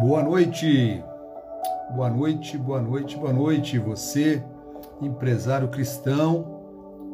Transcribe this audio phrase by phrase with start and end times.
[0.00, 1.02] Boa noite,
[1.90, 3.80] boa noite, boa noite, boa noite.
[3.80, 4.40] Você,
[5.02, 6.60] empresário cristão,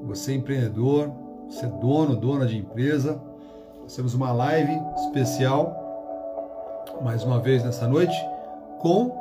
[0.02, 1.10] você empreendedor,
[1.48, 3.18] você dono, dona de empresa.
[3.80, 8.14] Nós temos uma live especial, mais uma vez nessa noite,
[8.80, 9.16] com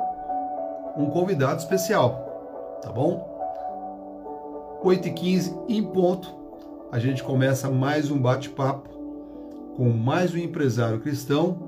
[0.94, 3.26] um convidado especial, tá bom?
[4.84, 6.28] 8h15 em ponto,
[6.92, 8.90] a gente começa mais um bate-papo
[9.74, 11.63] com mais um empresário cristão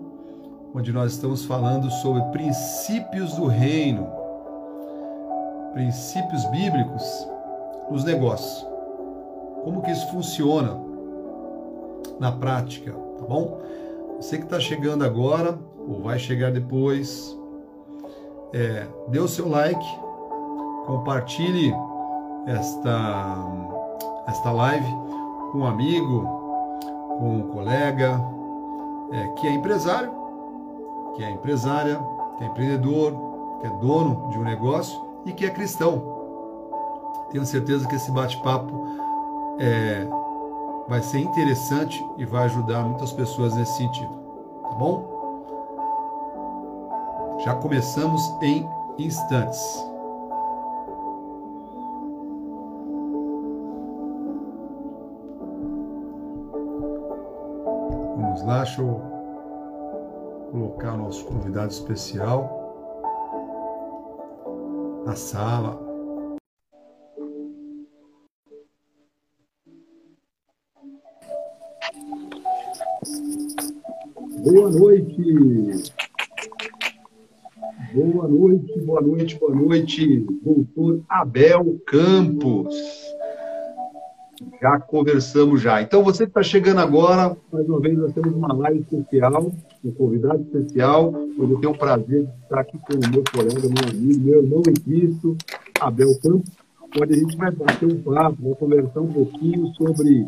[0.75, 4.07] onde nós estamos falando sobre princípios do reino,
[5.73, 7.29] princípios bíblicos
[7.91, 8.67] nos negócios.
[9.63, 10.79] Como que isso funciona
[12.19, 13.61] na prática, tá bom?
[14.17, 15.59] Você que está chegando agora
[15.89, 17.37] ou vai chegar depois,
[18.53, 19.87] é, dê o seu like,
[20.87, 21.75] compartilhe
[22.47, 23.37] esta,
[24.27, 24.91] esta live
[25.53, 26.23] com um amigo,
[27.19, 28.21] com um colega
[29.13, 30.26] é, que é empresário
[31.17, 31.99] que é empresária,
[32.37, 33.13] que é empreendedor,
[33.61, 36.15] que é dono de um negócio e que é cristão.
[37.31, 38.87] Tenho certeza que esse bate-papo
[39.59, 40.07] é,
[40.87, 44.13] vai ser interessante e vai ajudar muitas pessoas nesse sentido,
[44.63, 45.17] tá bom?
[47.45, 49.85] Já começamos em instantes.
[58.17, 59.16] Vamos lá, show
[60.57, 62.49] colocar o nosso convidado especial
[65.05, 65.79] na sala.
[74.43, 75.93] Boa noite.
[77.93, 82.96] Boa noite, boa noite, boa noite, doutor Abel Campos
[84.61, 85.83] já conversamos já.
[85.83, 89.53] Então, você que está chegando agora, mais uma vez, nós temos uma live especial,
[89.85, 93.61] um convidado especial, onde eu tenho o prazer de estar aqui com o meu colega,
[93.61, 95.37] meu amigo, meu irmão em Cristo,
[95.81, 96.51] Abel Campos,
[97.01, 100.27] onde a gente vai bater um papo, vai conversar um pouquinho sobre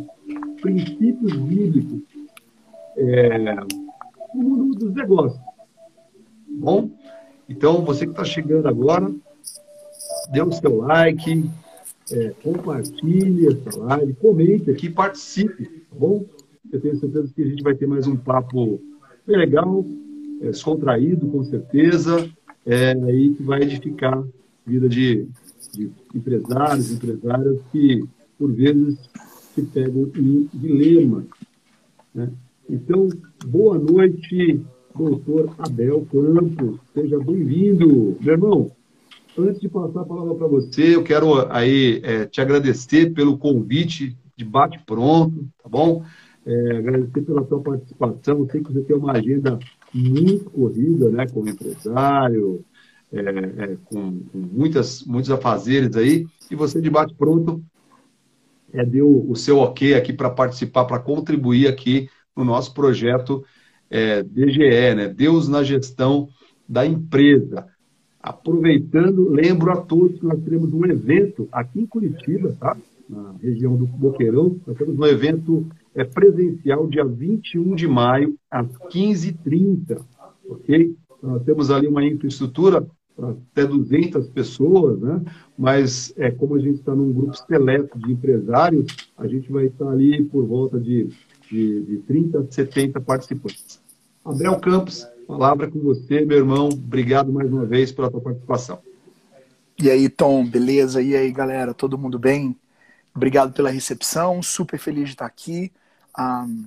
[0.60, 2.00] princípios bíblicos
[2.96, 3.54] é,
[4.34, 5.40] no mundo dos negócios.
[6.48, 6.90] Bom?
[7.48, 9.10] Então, você que está chegando agora,
[10.30, 11.48] dê o seu like,
[12.12, 16.24] é, compartilhe essa live, comente aqui, participe, tá bom?
[16.70, 18.80] Eu tenho certeza que a gente vai ter mais um papo
[19.26, 19.84] legal,
[20.40, 22.28] é, descontraído, com certeza,
[22.66, 25.26] é, e que vai edificar a vida de,
[25.72, 28.04] de empresários, empresárias que,
[28.38, 28.98] por vezes,
[29.54, 31.24] se pegam em dilema.
[32.14, 32.30] Né?
[32.68, 33.08] Então,
[33.46, 34.60] boa noite,
[34.94, 36.78] doutor Abel Campos.
[36.92, 38.16] Seja bem-vindo.
[38.20, 38.70] Meu irmão,
[39.38, 44.18] Antes de passar a palavra para você, eu quero aí é, te agradecer pelo convite
[44.36, 46.04] de bate pronto, tá bom?
[46.44, 48.40] É, agradecer pela sua participação.
[48.40, 49.56] Eu sei que você tem uma agenda
[49.94, 52.64] muito corrida, né, como empresário,
[53.12, 57.62] é, é, com, com, muitas, muitos afazeres aí, e você de bate pronto
[58.72, 63.44] é, deu o seu ok aqui para participar, para contribuir aqui no nosso projeto
[63.88, 65.08] é, DGE, né?
[65.08, 66.28] Deus na gestão
[66.68, 67.66] da empresa.
[68.28, 72.76] Aproveitando, lembro a todos que nós teremos um evento aqui em Curitiba, tá?
[73.08, 74.56] na região do Boqueirão.
[74.66, 80.00] Nós temos um evento é, presencial dia 21 de maio, às 15h30.
[80.48, 80.94] Ok?
[81.22, 85.22] Nós temos ali uma infraestrutura para até 200 pessoas, né?
[85.58, 89.88] mas é, como a gente está num grupo seleto de empresários, a gente vai estar
[89.88, 91.08] ali por volta de,
[91.50, 93.80] de, de 30, 70 participantes.
[94.24, 96.70] Abel Campos, palavra com você, meu irmão.
[96.70, 98.78] Obrigado mais uma vez pela tua participação.
[99.78, 101.02] E aí, Tom, beleza?
[101.02, 102.56] E aí, galera, todo mundo bem?
[103.14, 105.70] Obrigado pela recepção, super feliz de estar aqui.
[106.18, 106.64] Um,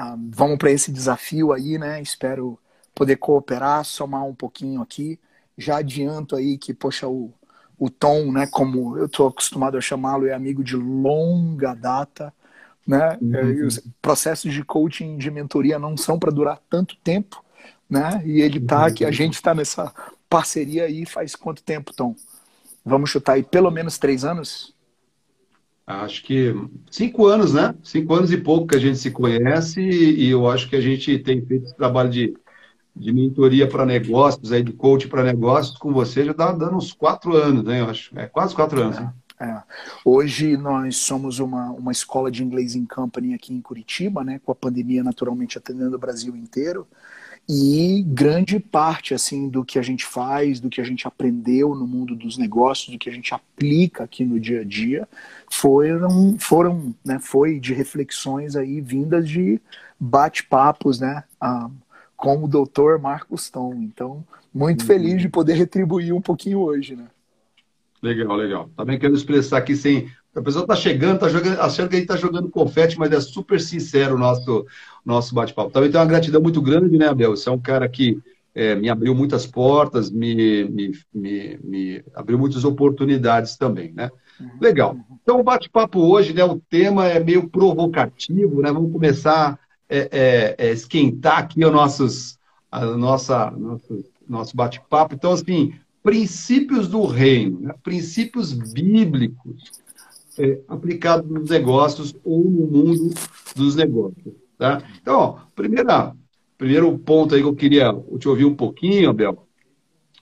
[0.00, 2.00] um, vamos para esse desafio aí, né?
[2.00, 2.56] Espero
[2.94, 5.18] poder cooperar, somar um pouquinho aqui.
[5.58, 7.32] Já adianto aí que, poxa, o,
[7.76, 12.32] o Tom, né, como eu estou acostumado a chamá-lo, é amigo de longa data.
[12.86, 13.18] Né?
[13.20, 13.66] Uhum.
[13.66, 17.44] Os processos de coaching, de mentoria não são para durar tanto tempo
[17.88, 18.22] né?
[18.24, 19.92] E ele tá aqui, a gente está nessa
[20.28, 22.14] parceria aí faz quanto tempo, Tom?
[22.84, 24.74] Vamos chutar aí pelo menos três anos?
[25.86, 26.52] Acho que
[26.90, 27.74] cinco anos, né?
[27.82, 31.16] Cinco anos e pouco que a gente se conhece e, eu acho que a gente
[31.20, 32.36] tem feito esse trabalho de,
[32.94, 36.92] de mentoria para negócios, aí de coach para negócios com você já está dando uns
[36.92, 37.80] quatro anos, né?
[37.80, 38.18] Eu acho.
[38.18, 38.96] É quase quatro anos.
[38.96, 39.12] É, né?
[39.40, 39.62] é.
[40.04, 44.40] Hoje nós somos uma, uma escola de inglês em company aqui em Curitiba, né?
[44.44, 46.84] Com a pandemia naturalmente atendendo o Brasil inteiro.
[47.48, 51.86] E grande parte assim do que a gente faz, do que a gente aprendeu no
[51.86, 55.08] mundo dos negócios, do que a gente aplica aqui no dia a dia,
[55.48, 59.60] foram, foram né, foi de reflexões aí vindas de
[59.98, 61.70] bate-papos né, ah,
[62.16, 63.74] com o doutor Marcos Tom.
[63.74, 64.86] Então, muito uhum.
[64.86, 67.06] feliz de poder retribuir um pouquinho hoje, né?
[68.02, 68.70] Legal, legal.
[68.76, 70.10] Também quero expressar aqui sem.
[70.36, 73.20] A pessoa está chegando, está jogando, achando que a gente está jogando confete, mas é
[73.20, 74.66] super sincero o nosso,
[75.04, 75.70] nosso bate-papo.
[75.70, 77.34] Também tem uma gratidão muito grande, né, Abel?
[77.34, 78.18] Você é um cara que
[78.54, 84.10] é, me abriu muitas portas, me, me, me, me, abriu muitas oportunidades também, né?
[84.38, 84.50] Uhum.
[84.60, 84.96] Legal.
[85.22, 88.70] Então, o bate-papo hoje, né, o tema é meio provocativo, né?
[88.70, 92.38] Vamos começar é, é, é esquentar aqui os nossos,
[92.70, 95.14] a nossa, nosso, nosso bate-papo.
[95.14, 95.72] Então, assim,
[96.02, 97.74] princípios do reino, né?
[97.82, 99.85] princípios bíblicos
[100.38, 103.14] é, aplicados nos negócios ou no mundo
[103.54, 104.34] dos negócios.
[104.58, 104.82] Tá?
[105.00, 106.14] Então, ó, primeira,
[106.56, 109.46] primeiro ponto aí que eu queria te ouvir um pouquinho, Abel,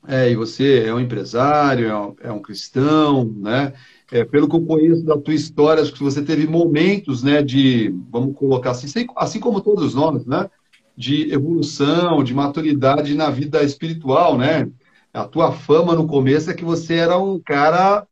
[0.07, 3.73] é, e você é um empresário, é um, é um cristão, né?
[4.13, 7.93] É, pelo que eu conheço da tua história, acho que você teve momentos, né, de,
[8.11, 10.49] vamos colocar assim, assim como todos nós, né,
[10.97, 14.71] de evolução, de maturidade na vida espiritual, né?
[15.13, 18.07] A tua fama no começo é que você era um cara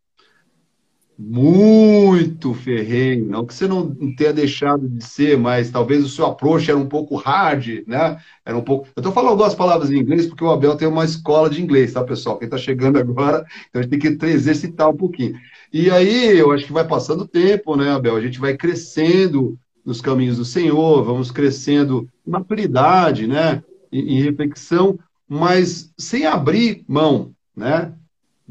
[1.25, 6.69] muito ferrenho, não que você não tenha deixado de ser, mas talvez o seu approach
[6.69, 8.19] era um pouco hard, né?
[8.45, 8.89] Era um pouco.
[8.97, 11.93] Eu estou falando algumas palavras em inglês porque o Abel tem uma escola de inglês,
[11.93, 12.39] tá, pessoal?
[12.39, 15.39] Quem está chegando agora, então a gente tem que exercitar um pouquinho.
[15.73, 18.17] E aí, eu acho que vai passando o tempo, né, Abel?
[18.17, 23.63] A gente vai crescendo nos caminhos do Senhor, vamos crescendo em maturidade, né?
[23.93, 24.99] Em, em reflexão,
[25.29, 27.93] mas sem abrir mão, né?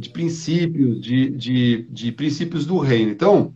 [0.02, 3.12] De princípios, de, de, de princípios do reino.
[3.12, 3.54] Então,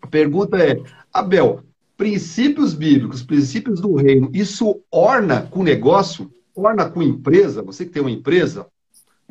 [0.00, 1.62] a pergunta é, Abel,
[1.96, 6.32] princípios bíblicos, princípios do reino, isso orna com negócio?
[6.54, 7.62] Orna com empresa?
[7.62, 8.66] Você que tem uma empresa?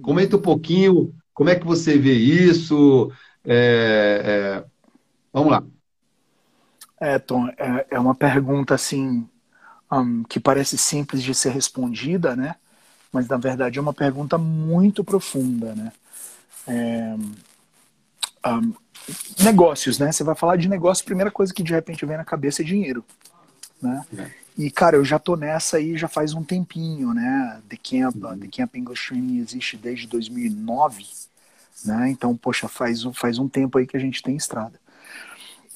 [0.02, 3.12] Comenta um pouquinho como é que você vê isso.
[3.44, 4.66] É, é...
[5.34, 5.64] Vamos lá.
[7.02, 9.28] É, Tom, é, é uma pergunta assim
[9.92, 12.56] um, que parece simples de ser respondida, né?
[13.12, 15.92] Mas na verdade é uma pergunta muito profunda, né?
[16.70, 17.16] É,
[18.48, 18.74] um,
[19.44, 20.12] negócios, né?
[20.12, 22.66] Você vai falar de negócio, a primeira coisa que de repente vem na cabeça é
[22.66, 23.04] dinheiro,
[23.82, 24.04] né?
[24.18, 24.32] É.
[24.58, 27.62] E, cara, eu já tô nessa aí já faz um tempinho, né?
[27.70, 28.38] The Camp, uhum.
[28.38, 31.06] The Camp English Training existe desde 2009,
[31.86, 32.10] né?
[32.10, 34.74] Então, poxa, faz, faz um tempo aí que a gente tem estrada.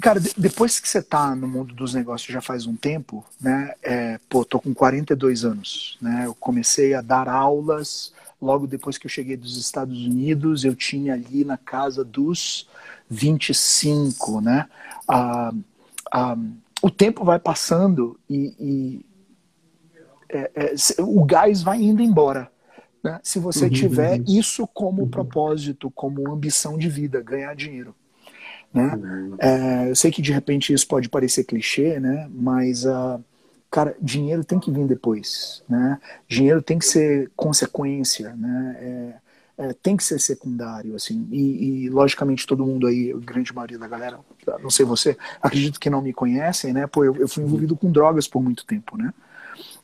[0.02, 3.74] Cara, depois que você tá no mundo dos negócios já faz um tempo, né?
[3.82, 6.24] É, pô, tô com 42 anos, né?
[6.26, 8.12] Eu comecei a dar aulas
[8.44, 12.68] logo depois que eu cheguei dos Estados Unidos, eu tinha ali na casa dos
[13.10, 14.68] 25, né?
[15.08, 15.54] Ah,
[16.12, 16.38] ah,
[16.82, 19.06] o tempo vai passando e, e
[20.30, 22.52] é, é, o gás vai indo embora.
[23.04, 23.20] Né?
[23.24, 24.26] Se você uhum, tiver uhum.
[24.28, 25.10] isso como uhum.
[25.10, 27.96] propósito, como ambição de vida, ganhar dinheiro.
[28.74, 28.96] Né?
[28.96, 29.36] Uhum.
[29.40, 32.30] É, eu sei que de repente isso pode parecer clichê, né?
[32.34, 33.24] mas uh,
[33.74, 36.00] cara, dinheiro tem que vir depois, né?
[36.28, 38.78] Dinheiro tem que ser consequência, né?
[39.58, 41.28] É, é, tem que ser secundário, assim.
[41.32, 44.20] E, e, logicamente todo mundo aí, a grande maioria da galera,
[44.62, 46.86] não sei você, acredito que não me conhecem, né?
[46.86, 49.12] Pô, eu, eu fui envolvido com drogas por muito tempo, né?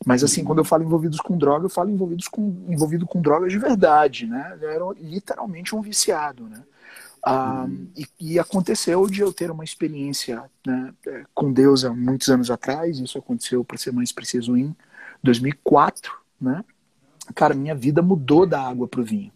[0.05, 3.51] Mas assim, quando eu falo envolvidos com droga, eu falo envolvidos com, envolvido com drogas
[3.51, 4.55] de verdade, né?
[4.61, 6.61] Eu era literalmente um viciado, né?
[7.31, 12.27] Ah, e, e, aconteceu de eu ter uma experiência né, é, com Deus há muitos
[12.27, 14.75] anos atrás, isso aconteceu, para ser mais preciso, em
[15.21, 16.65] 2004, né?
[17.35, 19.31] Cara, minha vida mudou da água para o vinho.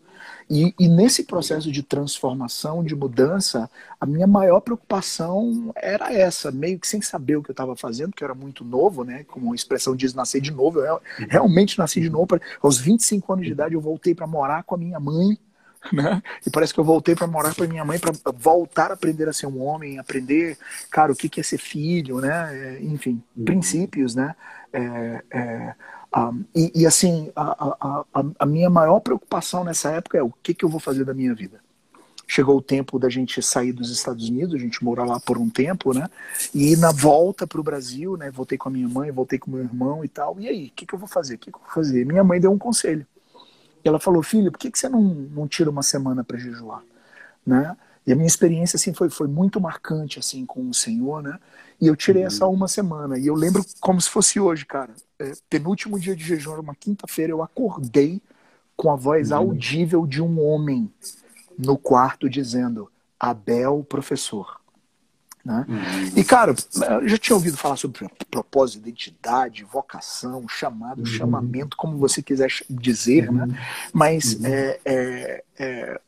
[0.50, 3.70] E, e, nesse processo de transformação, de mudança,
[4.02, 8.10] a minha maior preocupação era essa, meio que sem saber o que eu estava fazendo,
[8.10, 9.24] porque eu era muito novo, né?
[9.26, 10.80] Como a expressão diz, nascer de novo.
[10.80, 12.40] Eu realmente nasci de novo.
[12.60, 15.38] Aos 25 anos de idade, eu voltei para morar com a minha mãe
[15.92, 16.22] né?
[16.46, 19.28] E parece que eu voltei para morar com a minha mãe para voltar a aprender
[19.28, 20.58] a ser um homem, aprender,
[20.90, 22.78] cara, o que, que é ser filho, né?
[22.78, 23.46] É, enfim, uhum.
[23.46, 24.36] princípios, né?
[24.72, 25.76] É, é,
[26.16, 30.54] um, e, e, assim, a, a, a, minha maior preocupação nessa época é o que,
[30.54, 31.60] que eu vou fazer da minha vida.
[32.28, 35.50] Chegou o tempo da gente sair dos Estados Unidos, a gente morar lá por um
[35.50, 36.08] tempo, né?
[36.54, 38.32] E na volta para o Brasil, né?
[38.32, 40.40] Voltei com a minha mãe, voltei com meu irmão e tal.
[40.40, 41.36] E aí, o que, que eu vou fazer?
[41.36, 42.06] O que, que eu vou fazer?
[42.06, 43.06] Minha mãe deu um conselho.
[43.84, 46.84] E ela falou, filho, por que, que você não, não tira uma semana para jejuar?
[47.46, 47.76] Né?
[48.06, 51.40] E a minha experiência assim foi, foi muito marcante assim com o Senhor, né?
[51.80, 52.28] E eu tirei uhum.
[52.28, 53.18] essa uma semana.
[53.18, 54.94] E eu lembro como se fosse hoje, cara.
[55.20, 58.22] É, penúltimo dia de jejum, era uma quinta-feira, eu acordei
[58.76, 59.38] com a voz uhum.
[59.38, 60.92] audível de um homem
[61.58, 64.63] no quarto dizendo: Abel, professor.
[65.44, 65.66] Né?
[65.68, 66.12] Uhum.
[66.16, 66.56] E, cara,
[67.02, 71.06] eu já tinha ouvido falar sobre propósito, identidade, vocação, chamado, uhum.
[71.06, 73.42] chamamento, como você quiser dizer, né?
[73.42, 73.48] uhum.
[73.48, 73.60] né?
[73.92, 74.46] Mas uhum.
[74.46, 76.02] é, é, é,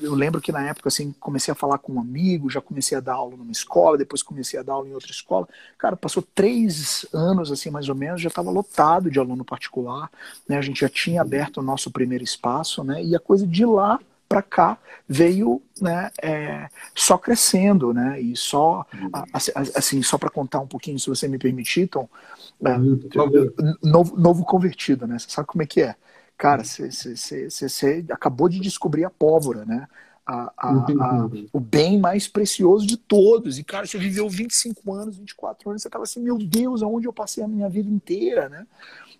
[0.00, 3.00] eu lembro que na época, assim, comecei a falar com um amigo, já comecei a
[3.00, 5.48] dar aula numa escola, depois comecei a dar aula em outra escola.
[5.78, 10.10] Cara, passou três anos, assim, mais ou menos, já estava lotado de aluno particular,
[10.46, 10.58] né?
[10.58, 13.02] A gente já tinha aberto o nosso primeiro espaço, né?
[13.02, 13.98] E a coisa de lá
[14.32, 18.18] para cá veio né, é, só crescendo, né?
[18.18, 18.86] E só
[19.74, 22.08] assim, só para contar um pouquinho, se você me permitir, Tom,
[22.64, 22.78] é,
[23.82, 25.18] novo, novo convertido, né?
[25.18, 25.94] Você sabe como é que é?
[26.38, 29.86] Cara, você acabou de descobrir a pólvora, né?
[30.24, 33.58] A, a, a, o bem mais precioso de todos.
[33.58, 37.12] E, cara, você viveu 25 anos, 24 anos, você tava assim, meu Deus, aonde eu
[37.12, 38.66] passei a minha vida inteira, né?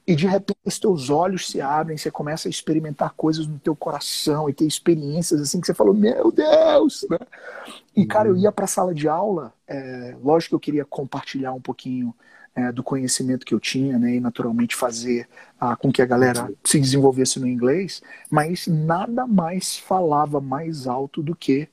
[0.07, 3.77] E de repente os teus olhos se abrem, você começa a experimentar coisas no teu
[3.77, 7.07] coração e ter experiências assim que você falou, meu Deus!
[7.09, 7.19] Né?
[7.95, 8.41] E cara, eu uhum.
[8.41, 12.15] ia para a sala de aula, é, lógico que eu queria compartilhar um pouquinho
[12.55, 15.29] é, do conhecimento que eu tinha, né, e naturalmente fazer
[15.59, 21.23] ah, com que a galera se desenvolvesse no inglês, mas nada mais falava mais alto
[21.23, 21.69] do que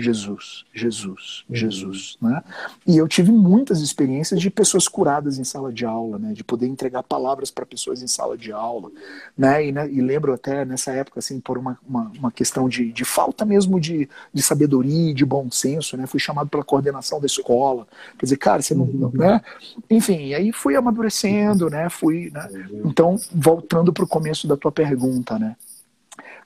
[0.00, 1.56] Jesus, Jesus, uhum.
[1.56, 2.42] Jesus, né?
[2.86, 6.32] E eu tive muitas experiências de pessoas curadas em sala de aula, né?
[6.32, 8.90] De poder entregar palavras para pessoas em sala de aula,
[9.36, 9.66] né?
[9.66, 9.90] E, né?
[9.90, 13.80] e, lembro até nessa época, assim, por uma, uma, uma questão de, de, falta mesmo
[13.80, 16.06] de, de sabedoria, de bom senso, né?
[16.06, 17.86] Fui chamado pela coordenação da escola,
[18.18, 19.10] quer dizer, cara, você não, uhum.
[19.12, 19.40] né?
[19.88, 21.88] Enfim, aí fui amadurecendo, né?
[21.88, 22.48] Fui, né?
[22.52, 22.82] Uhum.
[22.86, 25.56] Então, voltando para o começo da tua pergunta, né?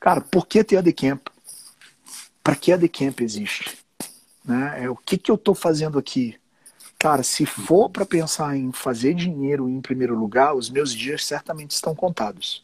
[0.01, 1.34] Cara, por que ter a Camp?
[2.45, 3.79] Para que a Decamp existe?
[4.45, 4.85] Né?
[4.85, 6.37] É, o que, que eu estou fazendo aqui?
[6.99, 11.73] Cara, se for para pensar em fazer dinheiro em primeiro lugar, os meus dias certamente
[11.73, 12.63] estão contados.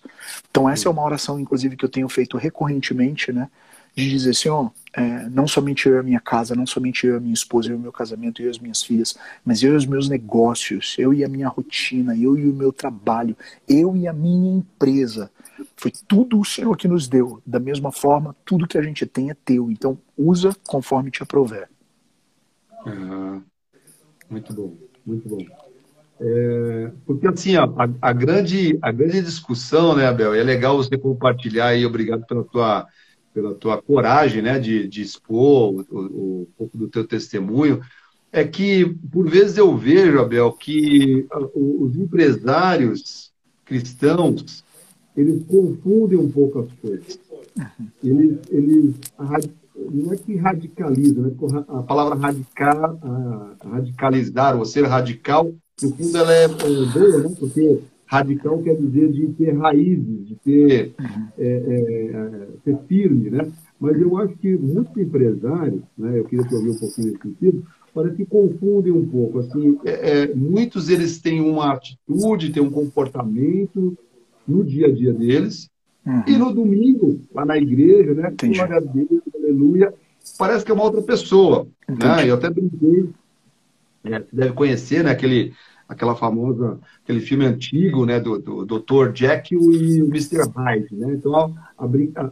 [0.51, 3.51] Então essa é uma oração, inclusive, que eu tenho feito recorrentemente, né?
[3.95, 7.17] De dizer, Senhor, é, não somente eu e a minha casa, não somente eu e
[7.17, 9.75] a minha esposa, eu e o meu casamento, eu e as minhas filhas, mas eu
[9.75, 13.37] e os meus negócios, eu e a minha rotina, eu e o meu trabalho,
[13.69, 15.31] eu e a minha empresa.
[15.77, 17.43] Foi tudo o Senhor que nos deu.
[17.47, 19.71] Da mesma forma, tudo que a gente tem é teu.
[19.71, 21.69] Então, usa conforme te aprover.
[22.87, 23.41] Ah,
[24.29, 24.75] muito bom,
[25.05, 25.45] muito bom.
[26.23, 27.65] É, porque assim, a,
[28.01, 32.87] a, grande, a grande discussão, né, Abel, é legal você compartilhar aí, obrigado pela tua,
[33.33, 37.81] pela tua coragem, né, de, de expor o, um pouco do teu testemunho,
[38.31, 43.33] é que, por vezes, eu vejo, Abel, que os empresários
[43.65, 44.63] cristãos,
[45.21, 47.19] eles confundem um pouco as coisas.
[48.03, 48.95] Eles, eles
[49.93, 51.33] não é que radicalizam, né?
[51.69, 52.99] a palavra radical,
[53.65, 57.37] radicalizar ou ser radical, no fundo ela é, é boa, né?
[57.39, 60.93] porque radical quer dizer de ter raízes, de ter,
[61.39, 63.51] é, é, ser firme, né?
[63.79, 66.19] Mas eu acho que muitos empresários, né?
[66.19, 69.39] Eu queria te ouvir um pouquinho nesse sentido, parece que confundem um pouco.
[69.39, 73.97] Assim, é, é, muitos eles têm uma atitude, têm um comportamento,
[74.51, 75.71] no dia a dia deles.
[76.05, 76.23] Uhum.
[76.27, 78.35] E no domingo, lá na igreja, né?
[78.43, 79.95] Glória a Deus, aleluia.
[80.39, 81.67] Parece que é uma outra pessoa.
[81.89, 82.29] Né?
[82.29, 83.09] Eu até brinquei.
[84.05, 85.11] É, você deve conhecer, né?
[85.11, 85.53] Aquele,
[85.89, 88.19] aquela famosa, aquele filme antigo, né?
[88.19, 89.15] Do, do Dr.
[89.15, 90.49] Jekyll e o Mr.
[90.57, 91.15] Hyde, né?
[91.15, 91.55] Então, a,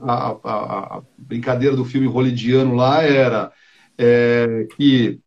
[0.03, 3.53] a, a, a brincadeira do filme holidiano lá era
[3.99, 5.19] é, que,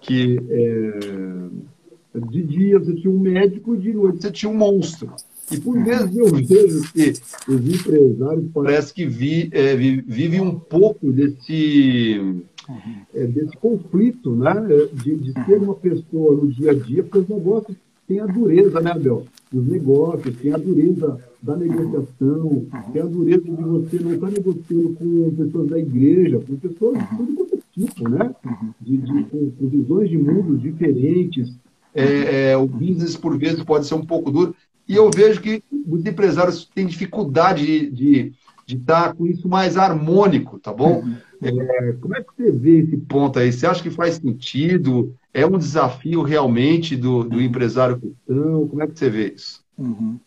[0.00, 5.12] que é, de dia você tinha um médico e de noite você tinha um monstro.
[5.50, 7.12] E por vezes eu vejo que
[7.48, 12.44] os empresários parece que vi, é, vivem um pouco desse,
[13.14, 14.54] é, desse conflito, né?
[14.92, 17.76] De, de ser uma pessoa no dia a dia, porque os negócios
[18.06, 19.26] têm a dureza, né, Abel?
[19.52, 24.94] Os negócios têm a dureza da negociação, tem a dureza de você não estar negociando
[24.94, 28.34] com pessoas da igreja, com pessoas de todo é tipo, né?
[28.80, 31.54] De, de com, com, visões de mundos diferentes.
[31.94, 34.54] É, é, o business, por vezes, pode ser um pouco duro.
[34.88, 38.32] E eu vejo que os empresários têm dificuldade de, de,
[38.66, 41.02] de estar com isso mais harmônico, tá bom?
[41.02, 41.16] Uhum.
[41.40, 43.52] É, como é que você vê esse ponto aí?
[43.52, 45.14] Você acha que faz sentido?
[45.32, 48.66] É um desafio realmente do, do empresário cristão?
[48.66, 49.62] Como é que você vê isso?
[49.76, 50.18] Uhum.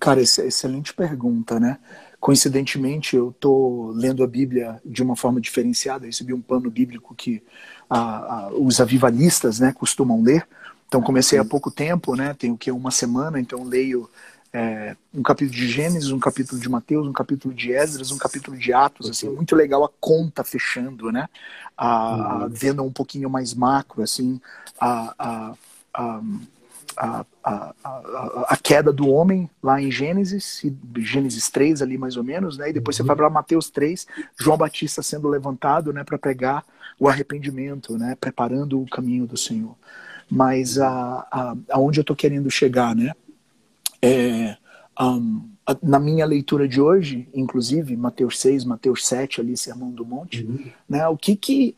[0.00, 1.78] Cara, excelente pergunta, né?
[2.20, 6.04] Coincidentemente, eu estou lendo a Bíblia de uma forma diferenciada.
[6.04, 7.42] Eu recebi um plano bíblico que
[7.88, 10.46] a, a, os avivalistas né, costumam ler.
[10.88, 12.34] Então comecei há pouco tempo, né?
[12.34, 14.08] Tenho que uma semana, então leio
[14.52, 18.56] é, um capítulo de Gênesis, um capítulo de Mateus, um capítulo de Esdras, um capítulo
[18.56, 21.28] de Atos, assim, muito legal a conta fechando, né?
[21.76, 22.48] A, a uhum.
[22.48, 24.40] vendo um pouquinho mais macro, assim,
[24.80, 25.54] a, a,
[25.94, 26.20] a
[27.44, 30.62] a, queda do homem lá em Gênesis,
[30.96, 32.70] Gênesis 3 ali mais ou menos, né?
[32.70, 33.04] E depois uhum.
[33.04, 34.04] você vai para Mateus 3,
[34.36, 36.64] João Batista sendo levantado, né, para pregar
[36.98, 39.76] o arrependimento, né, preparando o caminho do Senhor.
[40.30, 43.12] Mas a, a aonde eu estou querendo chegar, né?
[44.02, 44.56] É,
[45.00, 50.04] um, a, na minha leitura de hoje, inclusive Mateus 6, Mateus 7 ali, Sermão do
[50.04, 50.70] Monte, uhum.
[50.88, 51.06] né?
[51.08, 51.76] O que que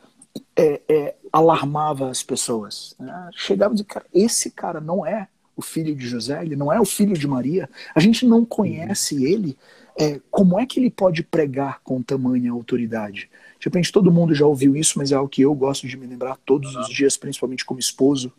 [0.56, 2.94] é, é, alarmava as pessoas?
[2.98, 3.30] Né?
[3.34, 6.80] Chegava e dizia, cara, esse cara não é o filho de José, ele não é
[6.80, 9.26] o filho de Maria, a gente não conhece uhum.
[9.26, 9.58] ele,
[9.98, 13.28] é, como é que ele pode pregar com tamanha autoridade?
[13.58, 16.06] De repente todo mundo já ouviu isso, mas é algo que eu gosto de me
[16.06, 18.32] lembrar todos os dias, principalmente como esposo,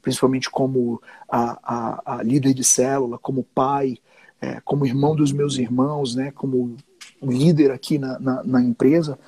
[0.00, 3.98] principalmente como a, a, a líder de célula, como pai,
[4.40, 6.76] é, como irmão dos meus irmãos, né, como
[7.22, 9.18] líder aqui na, na, na empresa.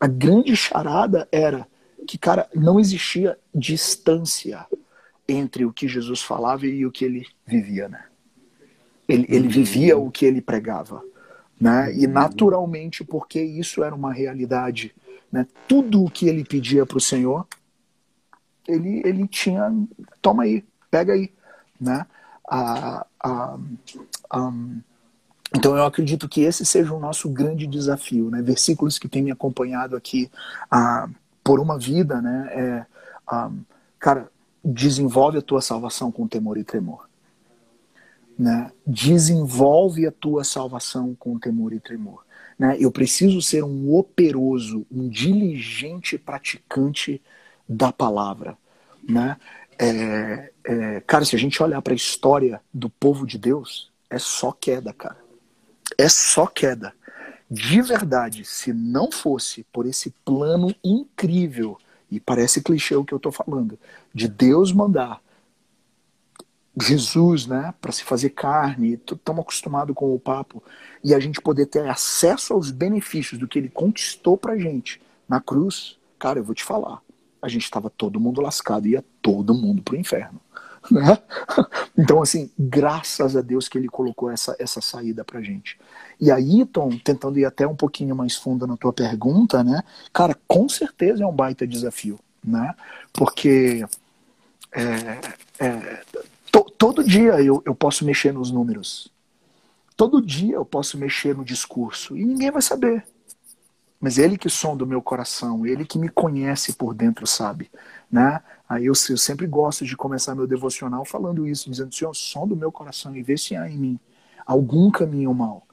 [0.00, 1.66] A grande charada era
[2.06, 4.66] que, cara, não existia distância
[5.28, 8.04] entre o que Jesus falava e o que ele vivia, né?
[9.08, 11.02] Ele, ele vivia o que ele pregava,
[11.60, 11.94] né?
[11.94, 14.94] E naturalmente, porque isso era uma realidade,
[15.30, 15.46] né?
[15.68, 17.46] Tudo o que ele pedia para o Senhor,
[18.66, 19.70] ele, ele tinha,
[20.20, 21.32] toma aí, pega aí,
[21.80, 22.06] né?
[22.48, 23.58] A, a,
[25.54, 28.42] então eu acredito que esse seja o nosso grande desafio, né?
[28.42, 30.30] Versículos que tem me acompanhado aqui
[30.70, 31.08] ah,
[31.44, 32.48] por uma vida, né?
[32.52, 32.86] É,
[33.26, 33.50] ah,
[33.98, 34.28] cara,
[34.64, 37.08] desenvolve a tua salvação com temor e tremor.
[38.38, 38.70] Né?
[38.86, 42.24] Desenvolve a tua salvação com temor e tremor.
[42.58, 42.76] Né?
[42.78, 47.20] Eu preciso ser um operoso, um diligente praticante
[47.68, 48.56] da palavra.
[49.06, 49.36] Né?
[49.78, 54.18] É, é, cara, se a gente olhar para a história do povo de Deus, é
[54.18, 55.18] só queda, cara.
[55.98, 56.94] É só queda.
[57.50, 61.76] De verdade, se não fosse por esse plano incrível
[62.10, 63.78] e parece clichê o que eu estou falando,
[64.14, 65.20] de Deus mandar
[66.80, 70.62] Jesus, né, para se fazer carne, estamos acostumados com o papo,
[71.04, 75.40] e a gente poder ter acesso aos benefícios do que ele conquistou para gente na
[75.40, 77.02] cruz, cara, eu vou te falar,
[77.42, 80.40] a gente estava todo mundo lascado, ia todo mundo pro inferno.
[80.90, 81.16] Né?
[81.96, 85.78] Então, assim, graças a Deus que ele colocou essa, essa saída pra gente.
[86.20, 89.84] E aí, Tom, tentando ir até um pouquinho mais fundo na tua pergunta, né?
[90.12, 92.74] Cara, com certeza é um baita desafio, né?
[93.12, 93.84] Porque
[94.72, 95.20] é,
[95.60, 96.02] é,
[96.50, 99.08] to, todo dia eu, eu posso mexer nos números.
[99.96, 103.04] Todo dia eu posso mexer no discurso e ninguém vai saber.
[104.02, 107.70] Mas ele que sonda o meu coração, ele que me conhece por dentro, sabe?
[108.10, 108.42] Né?
[108.68, 112.56] Aí eu, eu, sempre gosto de começar meu devocional falando isso, dizendo, Senhor, som do
[112.56, 114.00] meu coração e vê se há em mim
[114.44, 115.64] algum caminho mal.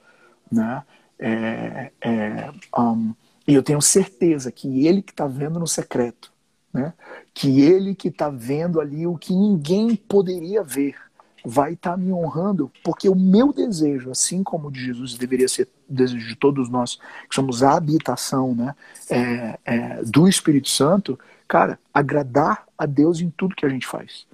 [0.51, 0.83] Né?
[1.17, 3.15] É, é, um,
[3.47, 6.31] e eu tenho certeza que ele que está vendo no secreto,
[6.71, 6.93] né?
[7.33, 10.95] que ele que está vendo ali o que ninguém poderia ver,
[11.45, 15.47] vai estar tá me honrando, porque o meu desejo, assim como o de Jesus deveria
[15.47, 16.99] ser o desejo de todos nós,
[17.29, 18.75] que somos a habitação né,
[19.09, 24.25] é, é, do Espírito Santo, cara, agradar a Deus em tudo que a gente faz.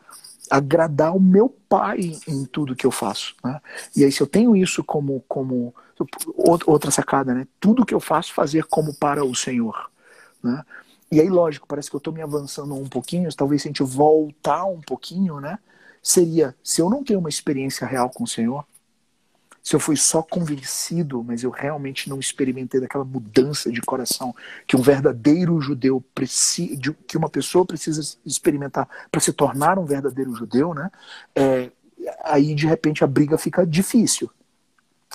[0.50, 3.36] Agradar o meu pai em tudo que eu faço.
[3.44, 3.60] Né?
[3.96, 5.74] E aí, se eu tenho isso como, como
[6.66, 7.48] outra sacada, né?
[7.60, 9.90] Tudo que eu faço, fazer como para o Senhor.
[10.44, 10.64] Né?
[11.12, 13.84] E aí, lógico, parece que eu estou me avançando um pouquinho, talvez se a gente
[13.84, 15.58] voltar um pouquinho, né?
[16.08, 18.64] Seria, se eu não tenho uma experiência real com o Senhor,
[19.64, 24.32] se eu fui só convencido, mas eu realmente não experimentei daquela mudança de coração
[24.68, 30.36] que um verdadeiro judeu precisa, que uma pessoa precisa experimentar para se tornar um verdadeiro
[30.36, 30.92] judeu, né?
[31.36, 31.72] É,
[32.24, 34.30] aí de repente a briga fica difícil.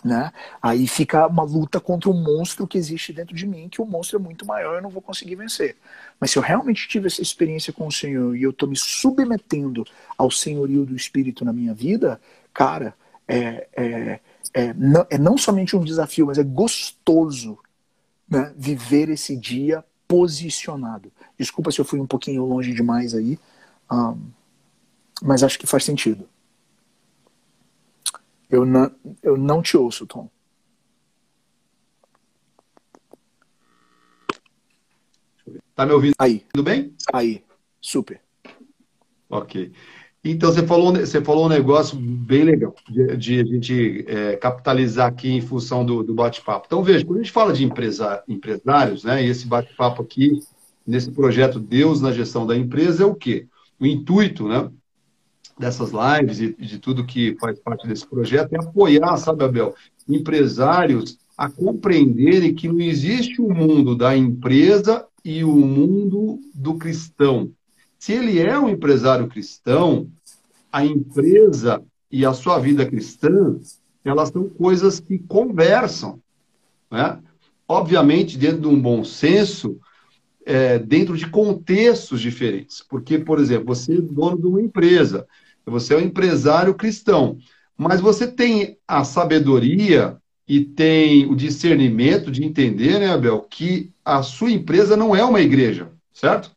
[0.02, 0.32] Né?
[0.62, 4.18] Aí fica uma luta contra um monstro que existe dentro de mim, que o monstro
[4.18, 5.76] é muito maior e eu não vou conseguir vencer.
[6.18, 9.84] Mas se eu realmente tive essa experiência com o Senhor e eu estou me submetendo
[10.16, 12.18] ao senhorio do Espírito na minha vida,
[12.54, 12.94] cara,
[13.28, 14.20] é, é,
[14.54, 17.58] é, não, é não somente um desafio, mas é gostoso
[18.28, 21.12] né, viver esse dia posicionado.
[21.38, 23.38] Desculpa se eu fui um pouquinho longe demais aí,
[23.92, 24.18] um,
[25.22, 26.26] mas acho que faz sentido.
[28.50, 28.90] Eu não,
[29.22, 30.28] eu não te ouço, Tom.
[35.74, 36.14] Tá me ouvindo?
[36.18, 36.44] Aí.
[36.52, 36.94] Tudo bem?
[37.12, 37.44] Aí.
[37.80, 38.20] Super.
[39.28, 39.72] Ok.
[40.22, 45.06] Então, você falou, você falou um negócio bem legal de, de a gente é, capitalizar
[45.06, 46.66] aqui em função do, do bate-papo.
[46.66, 50.40] Então, veja, quando a gente fala de empresa, empresários, né, e esse bate-papo aqui,
[50.86, 53.46] nesse projeto Deus na gestão da empresa, é o quê?
[53.78, 54.70] O intuito né,
[55.60, 59.74] dessas lives e de tudo que faz parte desse projeto é apoiar, sabe, Abel,
[60.08, 67.52] empresários a compreenderem que não existe o mundo da empresa e o mundo do cristão
[68.00, 70.10] se ele é um empresário cristão,
[70.72, 73.60] a empresa e a sua vida cristã,
[74.02, 76.18] elas são coisas que conversam.
[76.90, 77.20] Né?
[77.68, 79.78] Obviamente, dentro de um bom senso,
[80.46, 82.82] é, dentro de contextos diferentes.
[82.88, 85.26] Porque, por exemplo, você é dono de uma empresa,
[85.70, 87.38] você é um empresário cristão,
[87.76, 94.22] mas você tem a sabedoria e tem o discernimento de entender, né, Abel, que a
[94.22, 96.50] sua empresa não é uma igreja, certo?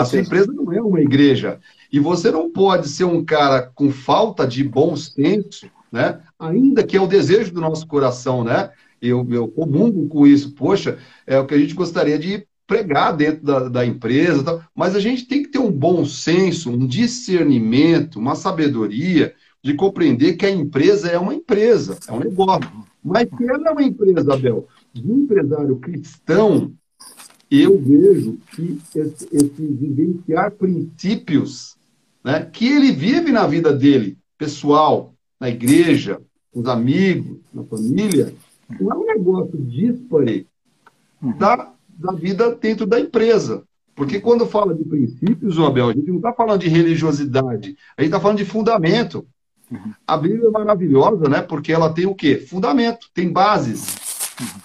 [0.00, 1.60] A sua empresa não é uma igreja.
[1.92, 6.20] E você não pode ser um cara com falta de bom senso, né?
[6.38, 8.70] Ainda que é o desejo do nosso coração, né?
[9.00, 10.54] Eu, eu comungo com isso.
[10.54, 14.62] Poxa, é o que a gente gostaria de pregar dentro da, da empresa, tal.
[14.74, 20.36] mas a gente tem que ter um bom senso, um discernimento, uma sabedoria de compreender
[20.36, 22.70] que a empresa é uma empresa, é um negócio.
[23.04, 26.72] Mas se ela é uma empresa, Abel, de um empresário cristão,
[27.50, 31.76] eu vejo que esse, esse vivenciar princípios
[32.24, 38.34] né, que ele vive na vida dele, pessoal, na igreja, com os amigos, na família,
[38.80, 40.46] não é um negócio dispare
[41.20, 41.36] uhum.
[41.36, 43.62] da, da vida dentro da empresa.
[43.94, 48.08] Porque quando fala de princípios, Abel, a gente não está falando de religiosidade, a gente
[48.08, 49.26] está falando de fundamento.
[50.06, 51.40] A Bíblia é maravilhosa, né?
[51.40, 52.36] Porque ela tem o quê?
[52.36, 54.12] Fundamento, tem bases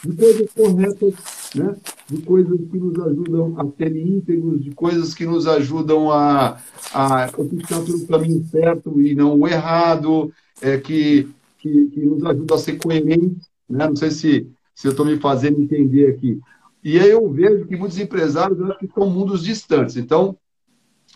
[0.04, 1.14] de coisas corretas,
[1.56, 1.76] né?
[2.08, 6.58] de coisas que nos ajudam a ser íntegros, de coisas que nos ajudam a,
[6.94, 12.56] a ficar pelo caminho certo e não o errado, é, que, que, que nos ajuda
[12.56, 13.48] a ser coerentes.
[13.70, 13.88] Né?
[13.88, 16.40] Não sei se, se eu estou me fazendo entender aqui.
[16.84, 19.98] E aí eu vejo que muitos empresários acho que são mundos distantes.
[19.98, 20.38] Então,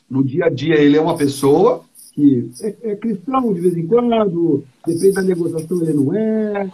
[0.09, 3.87] no dia a dia, ele é uma pessoa que é, é cristão de vez em
[3.87, 6.69] quando, depende da negociação, ele não é,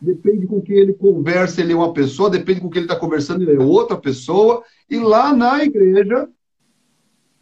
[0.00, 3.42] depende com quem ele conversa, ele é uma pessoa, depende com quem ele está conversando,
[3.42, 4.62] ele é outra pessoa.
[4.88, 6.28] E lá na igreja,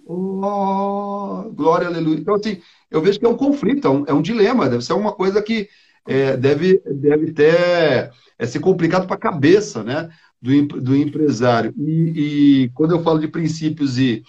[0.05, 2.18] oh, glória, aleluia.
[2.18, 2.59] Então, assim,
[2.90, 5.40] eu vejo que é um conflito, é um, é um dilema, deve ser uma coisa
[5.40, 5.68] que
[6.07, 10.09] é, deve, deve ter, é, ser complicado para a cabeça né,
[10.40, 11.74] do, do empresário.
[11.77, 14.22] E, e, quando eu falo de princípios e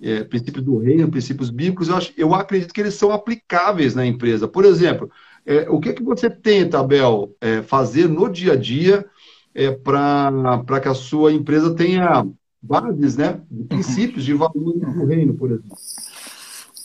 [0.00, 4.06] é, princípios do reino, princípios bíblicos, eu, acho, eu acredito que eles são aplicáveis na
[4.06, 4.48] empresa.
[4.48, 5.10] Por exemplo,
[5.44, 9.04] é, o que, que você tenta, Abel, é, fazer no dia a dia
[9.54, 12.26] é, para que a sua empresa tenha
[12.62, 15.76] bases, né, de princípios, de valores do reino, por exemplo?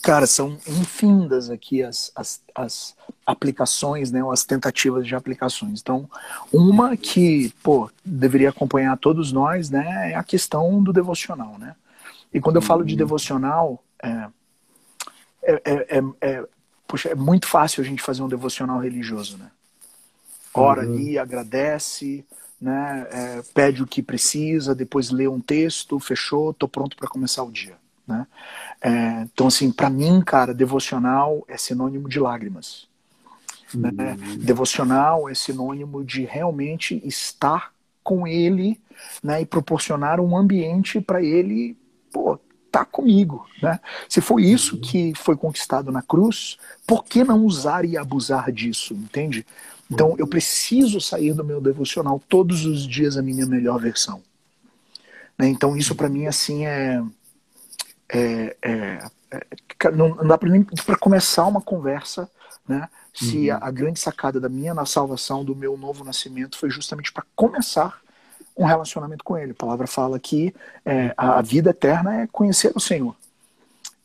[0.06, 5.82] Cara, são infindas aqui as, as, as aplicações, né, ou as tentativas de aplicações.
[5.82, 6.08] Então,
[6.54, 11.76] uma que, pô, deveria acompanhar todos nós, né, é a questão do devocional, né?
[12.32, 13.00] E quando eu falo de uhum.
[13.00, 14.28] devocional, é,
[15.42, 15.62] é,
[15.98, 16.44] é, é,
[16.88, 19.50] puxa, é muito fácil a gente fazer um devocional religioso, né?
[20.54, 20.94] Ora uhum.
[20.94, 22.24] ali, agradece,
[22.62, 27.44] né, é, pede o que precisa, depois lê um texto, fechou, tô pronto para começar
[27.44, 27.76] o dia.
[28.08, 28.28] Né?
[28.82, 32.88] É, então, assim, para mim, cara, devocional é sinônimo de lágrimas.
[33.74, 33.90] Né?
[33.90, 34.38] Uhum.
[34.38, 38.80] Devocional é sinônimo de realmente estar com ele
[39.24, 39.42] né?
[39.42, 41.76] e proporcionar um ambiente para ele,
[42.12, 42.40] pô,
[42.72, 43.48] tá comigo.
[43.62, 43.80] Né?
[44.08, 44.82] Se foi isso uhum.
[44.82, 49.46] que foi conquistado na cruz, por que não usar e abusar disso, entende?
[49.90, 50.30] Então, eu uhum.
[50.30, 54.22] preciso sair do meu devocional todos os dias a minha melhor versão.
[55.38, 55.48] Né?
[55.48, 57.02] Então, isso para mim, assim, é
[58.10, 59.00] é, é,
[59.32, 62.30] é, não, dá para começar uma conversa,
[62.68, 62.88] né?
[63.14, 63.56] Se uhum.
[63.56, 67.24] a, a, grande sacada da minha na salvação, do meu novo nascimento, foi justamente para
[67.36, 68.00] começar
[68.58, 69.52] um relacionamento com Ele.
[69.52, 70.54] A palavra fala que
[70.86, 73.16] é, a, a, vida eterna é conhecer o Senhor.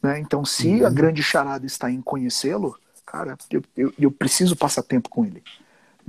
[0.03, 0.19] Né?
[0.21, 0.87] Então, se uhum.
[0.87, 5.43] a grande charada está em conhecê-lo, cara, eu, eu, eu preciso passar tempo com Ele.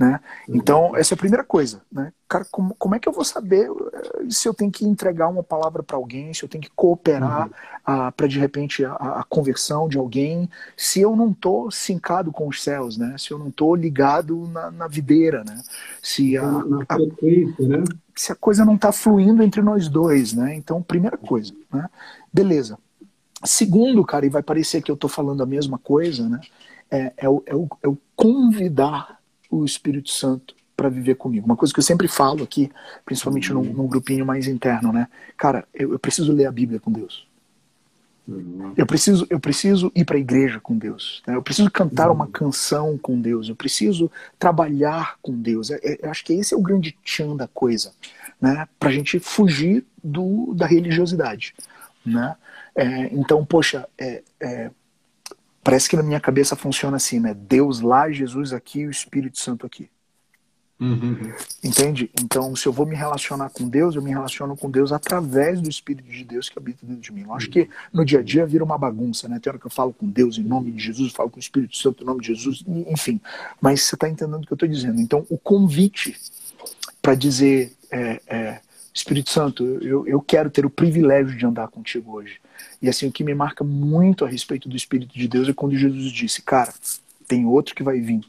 [0.02, 0.18] Né?
[0.48, 1.80] Então, essa é a primeira coisa.
[1.92, 2.12] Né?
[2.28, 5.44] Cara, como, como é que eu vou saber eh, se eu tenho que entregar uma
[5.44, 8.10] palavra para alguém, se eu tenho que cooperar uhum.
[8.16, 12.62] Para, de repente, a, a, conversão de alguém, se eu não estou sincado com os
[12.62, 13.14] céus, né?
[13.16, 15.62] se eu não estou ligado na, na, videira, né?
[16.02, 17.84] se, a, a, né?
[18.16, 20.32] se a coisa não está fluindo entre nós dois.
[20.32, 20.56] Né?
[20.56, 21.52] Então, primeira coisa.
[21.72, 21.88] Né?
[22.32, 22.76] Beleza.
[23.44, 26.40] Segundo, cara, e vai parecer que eu estou falando a mesma coisa, né?
[26.92, 29.18] é, é, o, é, o, é o convidar
[29.52, 31.44] o Espírito Santo para viver comigo.
[31.44, 32.70] Uma coisa que eu sempre falo aqui,
[33.04, 33.62] principalmente uhum.
[33.62, 35.06] num, num, grupinho mais interno, né?
[35.36, 37.28] Cara, eu, eu, preciso ler a Bíblia com Deus.
[38.26, 38.72] Uhum.
[38.76, 41.22] Eu preciso, eu preciso ir para a igreja com Deus.
[41.26, 41.36] Né?
[41.36, 42.14] Eu preciso cantar uhum.
[42.14, 43.48] uma canção com Deus.
[43.48, 45.70] Eu preciso trabalhar com Deus.
[45.70, 47.92] É, é, eu acho que esse é o grande tchan da coisa,
[48.40, 48.66] né?
[48.78, 51.54] Para a gente fugir do, da religiosidade,
[52.04, 52.34] né?
[52.74, 54.70] É, então, poxa, é, é
[55.62, 57.34] Parece que na minha cabeça funciona assim, né?
[57.34, 59.88] Deus lá, Jesus aqui e o Espírito Santo aqui.
[60.82, 61.32] Uhum.
[61.62, 62.10] Entende?
[62.20, 65.70] Então, se eu vou me relacionar com Deus, eu me relaciono com Deus através do
[65.70, 67.22] Espírito de Deus que habita dentro de mim.
[67.22, 69.38] Eu acho que no dia a dia vira uma bagunça, né?
[69.38, 71.76] Tem hora que eu falo com Deus em nome de Jesus, falo com o Espírito
[71.76, 73.20] Santo em nome de Jesus, enfim.
[73.60, 75.00] Mas você está entendendo o que eu estou dizendo.
[75.00, 76.16] Então, o convite
[77.00, 78.60] para dizer, é, é,
[78.92, 82.40] Espírito Santo, eu, eu quero ter o privilégio de andar contigo hoje.
[82.80, 85.76] E assim, o que me marca muito a respeito do Espírito de Deus é quando
[85.76, 86.72] Jesus disse, cara,
[87.26, 88.22] tem outro que vai vir,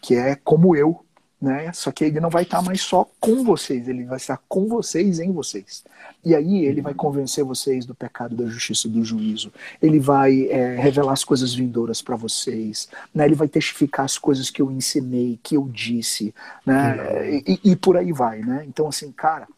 [0.00, 1.04] que é como eu,
[1.42, 1.72] né?
[1.72, 5.18] Só que ele não vai estar mais só com vocês, ele vai estar com vocês
[5.18, 5.82] em vocês.
[6.24, 9.52] E aí ele vai convencer vocês do pecado, da justiça, do juízo.
[9.82, 12.88] Ele vai é, revelar as coisas vindouras para vocês.
[13.12, 13.24] Né?
[13.24, 16.32] Ele vai testificar as coisas que eu ensinei, que eu disse,
[16.64, 17.40] né?
[17.40, 18.64] E, e, por aí vai, né?
[18.68, 19.48] Então assim, cara,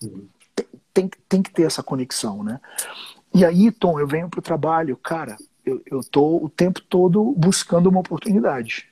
[0.55, 2.59] tem, tem, tem que ter essa conexão, né?
[3.35, 7.89] E aí, Tom, eu venho pro trabalho, cara, eu, eu tô o tempo todo buscando
[7.89, 8.87] uma oportunidade.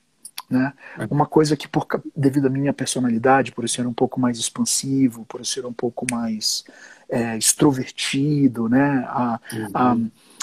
[0.50, 0.72] Né?
[0.98, 1.06] É.
[1.10, 5.24] Uma coisa que, por, devido à minha personalidade, por eu ser um pouco mais expansivo,
[5.26, 6.64] por eu ser um pouco mais
[7.08, 9.04] é, extrovertido, né?
[9.06, 9.70] A, uhum.
[9.72, 9.96] a,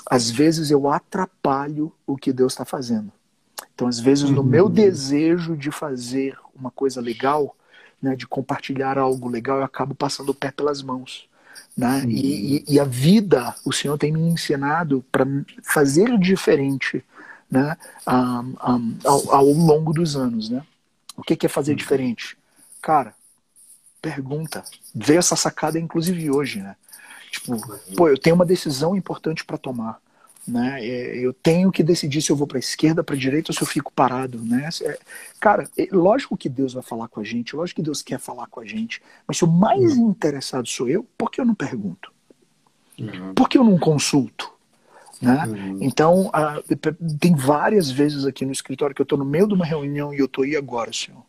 [0.10, 3.12] às vezes eu atrapalho o que Deus está fazendo.
[3.76, 4.72] Então, às vezes, no meu uhum.
[4.72, 7.56] desejo de fazer uma coisa legal,
[8.02, 11.30] né, de compartilhar algo legal, eu acabo passando o pé pelas mãos.
[11.78, 12.04] Né?
[12.08, 15.26] E, e, e, a vida, o Senhor tem me ensinado para
[15.64, 17.04] fazer diferente
[17.50, 20.50] né, um, um, ao, ao, longo dos anos.
[20.50, 20.62] Né?
[21.16, 22.38] O que, que é fazer diferente?
[22.82, 23.14] Cara,
[24.02, 24.64] pergunta.
[24.94, 26.62] Vê essa sacada, inclusive hoje.
[26.62, 26.76] Né?
[27.32, 27.58] Tipo,
[27.96, 30.00] pô, eu tenho uma decisão importante para tomar.
[30.50, 30.86] Né?
[30.86, 33.56] É, eu tenho que decidir se eu vou para a esquerda, para a direita ou
[33.56, 34.40] se eu fico parado.
[34.40, 34.68] Né?
[34.82, 35.00] É,
[35.40, 38.48] cara, é, lógico que Deus vai falar com a gente, lógico que Deus quer falar
[38.48, 40.10] com a gente, mas se o mais uhum.
[40.10, 42.12] interessado sou eu, por que eu não pergunto?
[43.00, 43.34] Uhum.
[43.34, 44.52] Por que eu não consulto?
[45.22, 45.46] Né?
[45.46, 45.78] Uhum.
[45.82, 46.76] Então, uh,
[47.20, 50.20] tem várias vezes aqui no escritório que eu estou no meio de uma reunião e
[50.20, 51.29] eu estou aí agora, Senhor.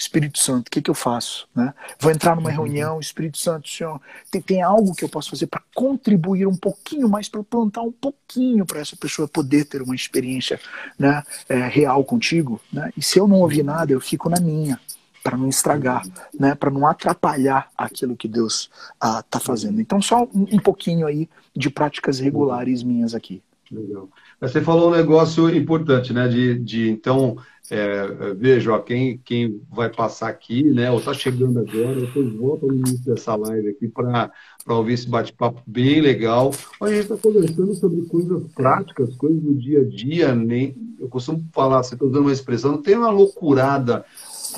[0.00, 1.46] Espírito Santo, o que, que eu faço?
[1.54, 1.74] Né?
[1.98, 2.54] Vou entrar numa uhum.
[2.54, 7.06] reunião, Espírito Santo, Senhor, tem, tem algo que eu posso fazer para contribuir um pouquinho
[7.06, 10.58] mais, para plantar um pouquinho para essa pessoa poder ter uma experiência
[10.98, 12.58] né, é, real contigo?
[12.72, 12.90] Né?
[12.96, 14.80] E se eu não ouvir nada, eu fico na minha
[15.22, 16.02] para não estragar,
[16.38, 19.78] né, para não atrapalhar aquilo que Deus está ah, fazendo.
[19.78, 23.42] Então, só um, um, pouquinho aí de práticas regulares minhas aqui.
[23.70, 24.08] Legal.
[24.40, 26.26] Você falou um negócio importante, né?
[26.26, 27.36] De, de então,
[27.70, 30.90] é, veja, ó, quem, quem vai passar aqui, né?
[30.90, 34.30] Ou está chegando agora, depois volta no início dessa live aqui para
[34.66, 36.52] ouvir esse bate-papo bem legal.
[36.80, 40.34] A gente está conversando sobre coisas práticas, coisas do dia a dia.
[40.34, 44.06] Nem, eu costumo falar, você está usando uma expressão, não tem uma loucurada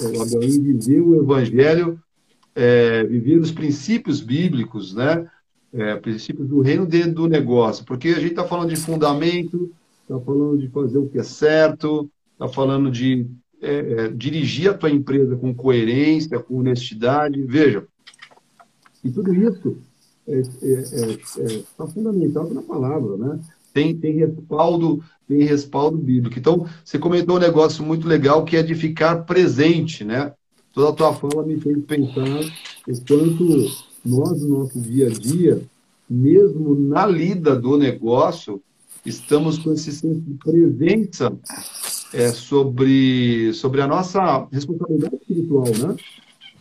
[0.01, 2.01] é, viver o evangelho,
[2.55, 5.29] é, viver os princípios bíblicos, né?
[5.75, 10.21] É, princípios do reino dentro do negócio, porque a gente está falando de fundamento, está
[10.21, 13.27] falando de fazer o que é certo, está falando de
[13.63, 17.43] é, é, dirigir a tua empresa com coerência, com honestidade.
[17.43, 17.87] Veja,
[19.03, 19.79] e tudo isso
[20.27, 23.41] está é, é, tá fundamentado na palavra, né?
[23.73, 26.39] Tem, tem respaldo tem respaldo bíblico.
[26.39, 30.33] Então, você comentou um negócio muito legal que é de ficar presente, né?
[30.75, 32.41] Toda a tua fala me fez pensar
[32.87, 35.63] o quanto nós, no nosso dia a dia,
[36.09, 38.61] mesmo na lida do negócio,
[39.05, 41.33] estamos com esse senso de presença
[42.13, 45.97] é, sobre, sobre a nossa responsabilidade espiritual, né?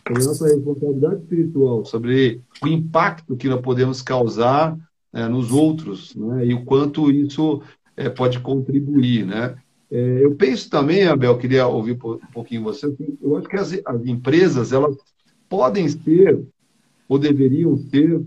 [0.06, 4.76] Sobre a nossa responsabilidade espiritual, sobre o impacto que nós podemos causar
[5.12, 6.46] é, nos outros, né?
[6.46, 7.60] E o quanto isso
[7.96, 9.56] é, pode contribuir, né?
[9.90, 13.78] É, eu penso também, Abel, queria ouvir um pouquinho você, assim, eu acho que as,
[13.84, 14.96] as empresas, elas
[15.50, 16.42] podem ser,
[17.12, 18.24] ou deveriam ser,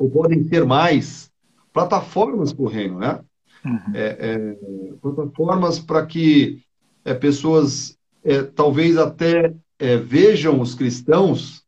[0.00, 1.30] ou podem ser mais,
[1.72, 3.20] plataformas para o reino, né?
[3.64, 3.94] Uhum.
[3.94, 4.56] É, é,
[5.00, 6.60] plataformas para que
[7.04, 11.62] é, pessoas é, talvez até é, vejam os cristãos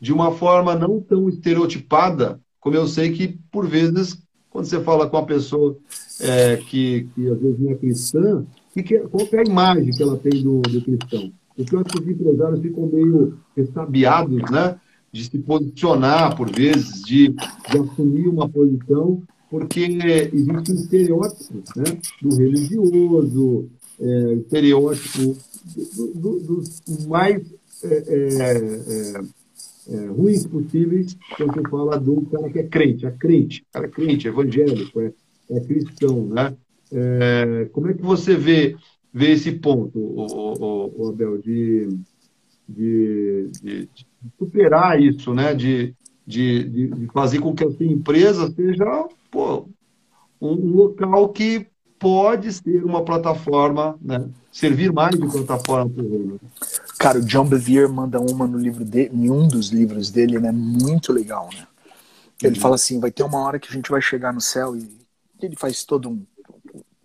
[0.00, 5.10] de uma forma não tão estereotipada, como eu sei que, por vezes, quando você fala
[5.10, 5.76] com uma pessoa
[6.20, 10.16] é, que, que às vezes não é cristã, que, qual é a imagem que ela
[10.18, 11.32] tem do, do cristão?
[11.56, 14.78] Porque eu acho que os empresários ficam meio ressabiados, né?
[15.14, 19.82] De se posicionar, por vezes, de, de assumir uma posição, porque
[20.32, 21.84] existem estereótipos né?
[22.20, 25.36] do religioso, é, estereótipo
[25.76, 27.42] dos do, do mais
[27.84, 29.20] é, é, é
[29.88, 33.90] é, ruins possíveis quando você fala do cara que é crente, é crente, cara é
[33.90, 35.12] crente, é evangélico, é,
[35.50, 36.56] é cristão, né?
[36.92, 38.76] É, como é que você vê,
[39.12, 41.88] vê esse ponto, o, o, o Abel, de,
[42.68, 43.88] de, de,
[44.38, 45.54] superar isso, né?
[45.54, 45.94] De,
[46.26, 49.68] de, de fazer com que a sua empresa seja pô,
[50.40, 51.66] um local que
[51.98, 54.28] pode ser uma plataforma, né?
[54.52, 56.40] servir mais de plataforma para o.
[56.98, 60.52] Cara, o John Bevere manda uma no livro dele, em um dos livros dele, né?
[60.52, 61.66] Muito legal, né?
[62.42, 62.60] Ele uhum.
[62.60, 64.88] fala assim, vai ter uma hora que a gente vai chegar no céu e
[65.42, 66.26] ele faz todo um,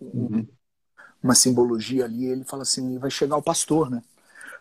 [0.00, 0.46] um uhum.
[1.22, 2.26] uma simbologia ali.
[2.26, 4.02] Ele fala assim, vai chegar o pastor, né?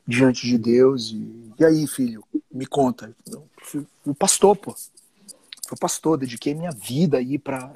[0.10, 3.15] Diante de Deus e, e aí, filho, me conta.
[4.06, 4.76] O pastor, pô.
[5.67, 7.72] Foi pastor, dediquei minha vida aí para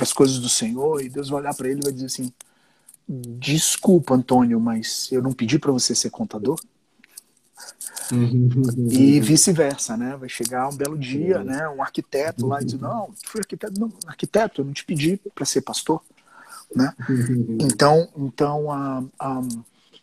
[0.00, 2.32] as coisas do Senhor e Deus vai olhar para ele e vai dizer assim:
[3.08, 6.60] Desculpa, Antônio, mas eu não pedi para você ser contador.
[8.90, 10.16] e vice-versa, né?
[10.16, 11.68] Vai chegar um belo dia, né?
[11.68, 15.44] Um arquiteto lá e diz: Não, fui arquiteto, não, arquiteto, eu não te pedi para
[15.44, 16.00] ser pastor,
[16.74, 16.94] né?
[17.60, 19.40] Então, então a, a,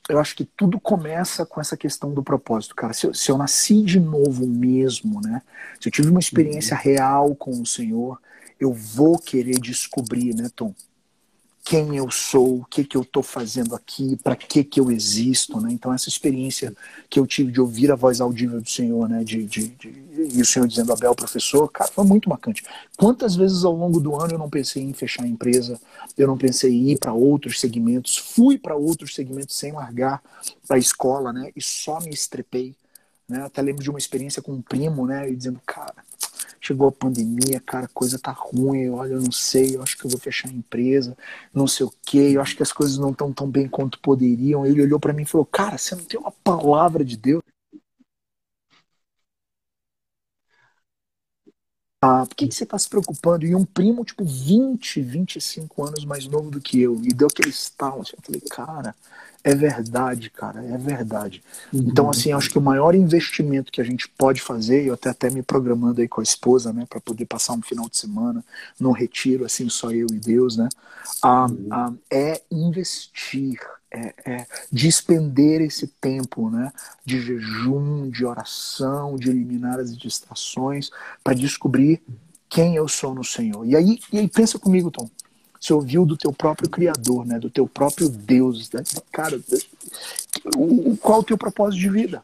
[0.10, 2.94] eu acho que tudo começa com essa questão do propósito, cara.
[2.94, 5.42] Se eu, se eu nasci de novo mesmo, né?
[5.80, 8.20] Se eu tive uma experiência real com o Senhor,
[8.60, 10.74] eu vou querer descobrir, né, Tom?
[11.64, 15.62] Quem eu sou, o que, que eu estou fazendo aqui, para que, que eu existo,
[15.62, 15.72] né?
[15.72, 16.76] Então, essa experiência
[17.10, 19.24] que eu tive de ouvir a voz audível do Senhor, né?
[19.24, 20.04] De, de, de,
[20.36, 22.64] e o Senhor dizendo, Abel, professor, cara, foi muito marcante.
[22.98, 25.80] Quantas vezes ao longo do ano eu não pensei em fechar a empresa,
[26.18, 30.22] eu não pensei em ir para outros segmentos, fui para outros segmentos sem largar
[30.68, 31.50] para a escola, né?
[31.56, 32.76] E só me estrepei.
[33.28, 33.42] Né?
[33.44, 35.30] Até lembro de uma experiência com um primo, né?
[35.30, 35.96] E dizendo, cara,
[36.66, 40.10] chegou a pandemia, cara, coisa tá ruim, olha, eu não sei, eu acho que eu
[40.10, 41.16] vou fechar a empresa,
[41.54, 44.66] não sei o quê, eu acho que as coisas não estão tão bem quanto poderiam.
[44.66, 47.42] Ele olhou para mim e falou: "Cara, você não tem uma palavra de Deus?"
[52.02, 53.46] Ah, por que, que você está se preocupando?
[53.46, 57.50] E um primo, tipo, 20, 25 anos mais novo do que eu, e deu aquele
[57.50, 58.02] estalo.
[58.02, 58.94] Assim, eu falei, cara,
[59.44, 61.44] é verdade, cara, é verdade.
[61.72, 61.84] Uhum.
[61.88, 65.30] Então, assim, acho que o maior investimento que a gente pode fazer, eu até até
[65.30, 68.44] me programando aí com a esposa, né, para poder passar um final de semana
[68.80, 70.70] num retiro, assim, só eu e Deus, né,
[71.26, 71.68] uhum.
[71.72, 73.60] ah, é investir,
[73.92, 76.72] é, é despender esse tempo, né,
[77.06, 80.90] de jejum, de oração, de eliminar as distrações,
[81.22, 82.02] para descobrir
[82.48, 83.66] quem eu sou no Senhor.
[83.66, 85.10] E aí, e aí pensa comigo, Tom.
[85.64, 87.40] Você ouviu do teu próprio Criador, né?
[87.40, 88.70] Do teu próprio Deus.
[88.70, 88.84] Né?
[89.14, 89.40] Cara,
[90.58, 92.22] o, qual o teu propósito de vida?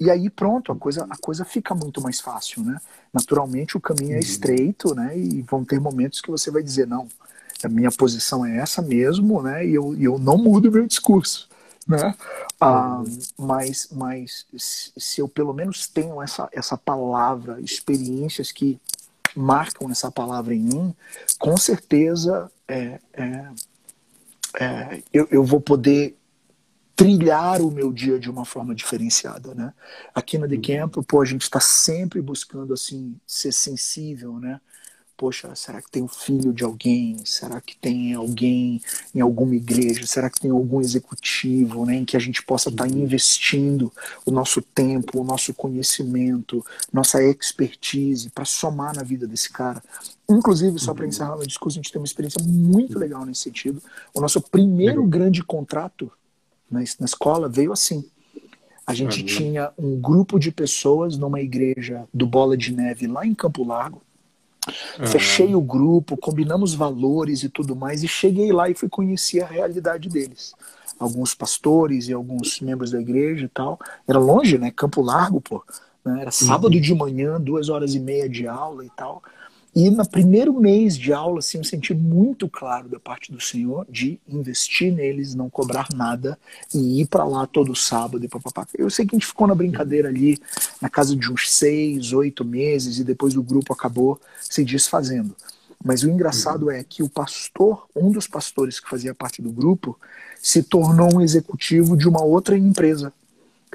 [0.00, 2.80] E aí pronto, a coisa, a coisa fica muito mais fácil, né?
[3.12, 4.20] Naturalmente o caminho é uhum.
[4.20, 5.18] estreito, né?
[5.18, 7.06] E vão ter momentos que você vai dizer, não,
[7.62, 9.66] a minha posição é essa mesmo, né?
[9.66, 11.50] E eu, eu não mudo meu discurso,
[11.86, 12.14] né?
[12.58, 13.18] Ah, uhum.
[13.36, 18.80] mas mas se eu pelo menos tenho essa, essa palavra, experiências que
[19.36, 20.94] marcam essa palavra em mim,
[21.38, 23.48] com certeza é, é,
[24.58, 26.16] é, eu, eu vou poder
[26.96, 29.72] trilhar o meu dia de uma forma diferenciada, né?
[30.14, 34.58] Aqui na The Camp, pô, a gente está sempre buscando assim ser sensível, né?
[35.16, 37.16] Poxa, será que tem um filho de alguém?
[37.24, 38.80] Será que tem alguém
[39.14, 40.06] em alguma igreja?
[40.06, 43.92] Será que tem algum executivo né, em que a gente possa estar tá investindo
[44.24, 49.82] o nosso tempo, o nosso conhecimento, nossa expertise para somar na vida desse cara?
[50.28, 51.08] Inclusive, só para uhum.
[51.08, 53.82] encerrar meu discurso, a gente tem uma experiência muito legal nesse sentido.
[54.14, 56.12] O nosso primeiro grande contrato
[56.70, 58.04] na, na escola veio assim.
[58.86, 63.34] A gente tinha um grupo de pessoas numa igreja do Bola de Neve lá em
[63.34, 64.00] Campo Largo
[64.98, 65.06] Uhum.
[65.06, 69.46] Fechei o grupo, combinamos valores e tudo mais, e cheguei lá e fui conhecer a
[69.46, 70.54] realidade deles.
[70.98, 73.78] Alguns pastores e alguns membros da igreja e tal.
[74.06, 74.70] Era longe, né?
[74.70, 75.62] Campo Largo, pô.
[76.04, 76.22] Né?
[76.22, 76.80] Era sábado uhum.
[76.80, 79.22] de manhã, duas horas e meia de aula e tal.
[79.76, 83.86] E no primeiro mês de aula, assim, eu senti muito claro da parte do Senhor
[83.90, 86.38] de investir neles, não cobrar nada
[86.74, 88.66] e ir para lá todo sábado e papapá.
[88.74, 90.38] Eu sei que a gente ficou na brincadeira ali,
[90.80, 95.36] na casa de uns seis, oito meses, e depois o grupo acabou se desfazendo.
[95.84, 100.00] Mas o engraçado é que o pastor, um dos pastores que fazia parte do grupo,
[100.40, 103.12] se tornou um executivo de uma outra empresa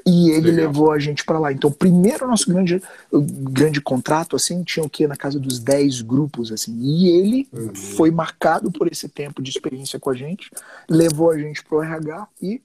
[0.06, 0.66] e ele Legal.
[0.66, 1.52] levou a gente para lá.
[1.52, 6.50] Então, primeiro nosso grande, grande contrato, assim, tinha o que na casa dos 10 grupos,
[6.50, 6.76] assim.
[6.80, 7.74] E ele uhum.
[7.74, 10.50] foi marcado por esse tempo de experiência com a gente,
[10.88, 12.60] levou a gente pro RH e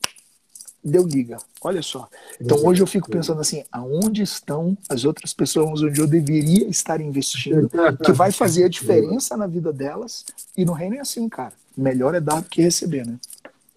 [0.84, 1.38] deu liga.
[1.62, 2.08] Olha só.
[2.40, 7.02] Então hoje eu fico pensando assim, aonde estão as outras pessoas onde eu deveria estar
[7.02, 7.70] investindo,
[8.04, 10.26] que vai fazer a diferença na vida delas.
[10.56, 11.54] E no reino é assim, cara.
[11.76, 13.20] Melhor é dar do que receber, né?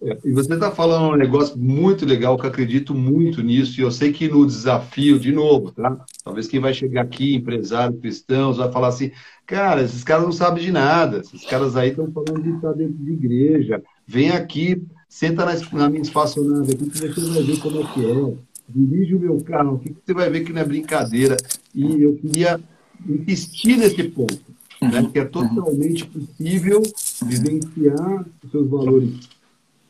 [0.03, 3.83] É, e você está falando um negócio muito legal, que eu acredito muito nisso, e
[3.83, 6.03] eu sei que no desafio, de novo, tá?
[6.23, 9.11] Talvez quem vai chegar aqui, empresário, cristãos, vai falar assim,
[9.45, 12.95] cara, esses caras não sabem de nada, esses caras aí estão falando de estar dentro
[12.95, 17.79] de igreja, vem aqui, senta na, na minha espaçonave aqui, que você vai ver como
[17.79, 18.33] é que é,
[18.69, 21.37] dirige o meu carro, o que você vai ver que não é brincadeira,
[21.75, 22.59] e eu queria
[23.07, 24.51] insistir nesse ponto.
[24.81, 26.81] né, que é totalmente possível
[27.23, 29.29] vivenciar os seus valores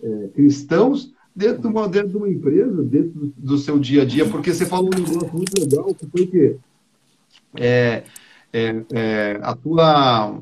[0.04, 4.28] é, cristãos dentro de, uma, dentro de uma empresa, dentro do, seu dia a dia,
[4.28, 6.56] porque você falou um negócio muito legal, que foi que
[7.56, 8.04] é,
[8.52, 10.40] é, é, a, tua,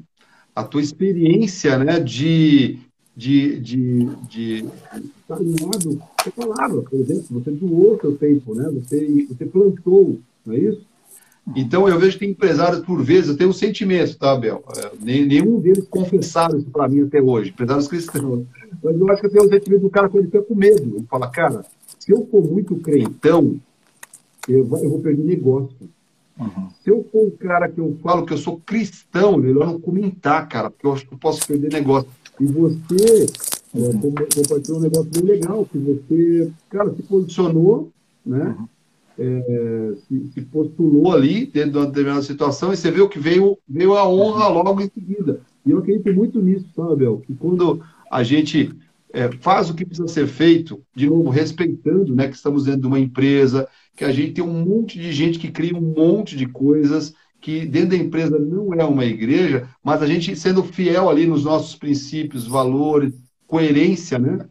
[0.56, 2.80] a tua experiência né, de,
[3.16, 4.66] de, de, de
[5.22, 6.02] estar alinhado
[6.34, 10.60] com a palavra, por exemplo, você doou seu tempo, né, você, você plantou, não é
[10.60, 10.89] isso?
[11.56, 14.64] Então, eu vejo que tem empresários, por vezes, eu tenho um sentimento, tá, Abel?
[14.78, 18.46] É, nenhum deles confessaram isso para mim até hoje, empresários cristãos.
[18.84, 20.96] Mas eu acho que eu tenho um sentimento do cara quando ele fica com medo.
[20.96, 21.66] Ele fala, cara,
[21.98, 23.60] se eu for muito crentão,
[24.48, 25.90] eu vou perder negócio.
[26.40, 26.70] Uhum.
[26.84, 30.48] Se eu for um cara que eu falo que eu sou cristão, melhor não comentar,
[30.48, 32.10] cara, porque eu acho que eu posso perder negócio.
[32.40, 33.28] E você
[33.76, 34.14] é, uhum.
[34.18, 37.90] é, compartilhou um negócio bem legal, que você, cara, se posicionou,
[38.26, 38.56] né?
[38.58, 38.68] Uhum
[39.20, 43.58] é, se, se, postulou ali dentro de uma determinada situação e você viu que veio,
[43.68, 45.42] veio a honra logo em seguida.
[45.66, 47.22] E eu acredito muito nisso, sabe, Abel?
[47.26, 48.72] Que quando a gente
[49.12, 52.88] é, faz o que precisa ser feito, de novo, respeitando né, que estamos dentro de
[52.88, 56.46] uma empresa, que a gente tem um monte de gente que cria um monte de
[56.46, 61.26] coisas, que dentro da empresa não é uma igreja, mas a gente sendo fiel ali
[61.26, 63.14] nos nossos princípios, valores,
[63.48, 64.46] coerência, né?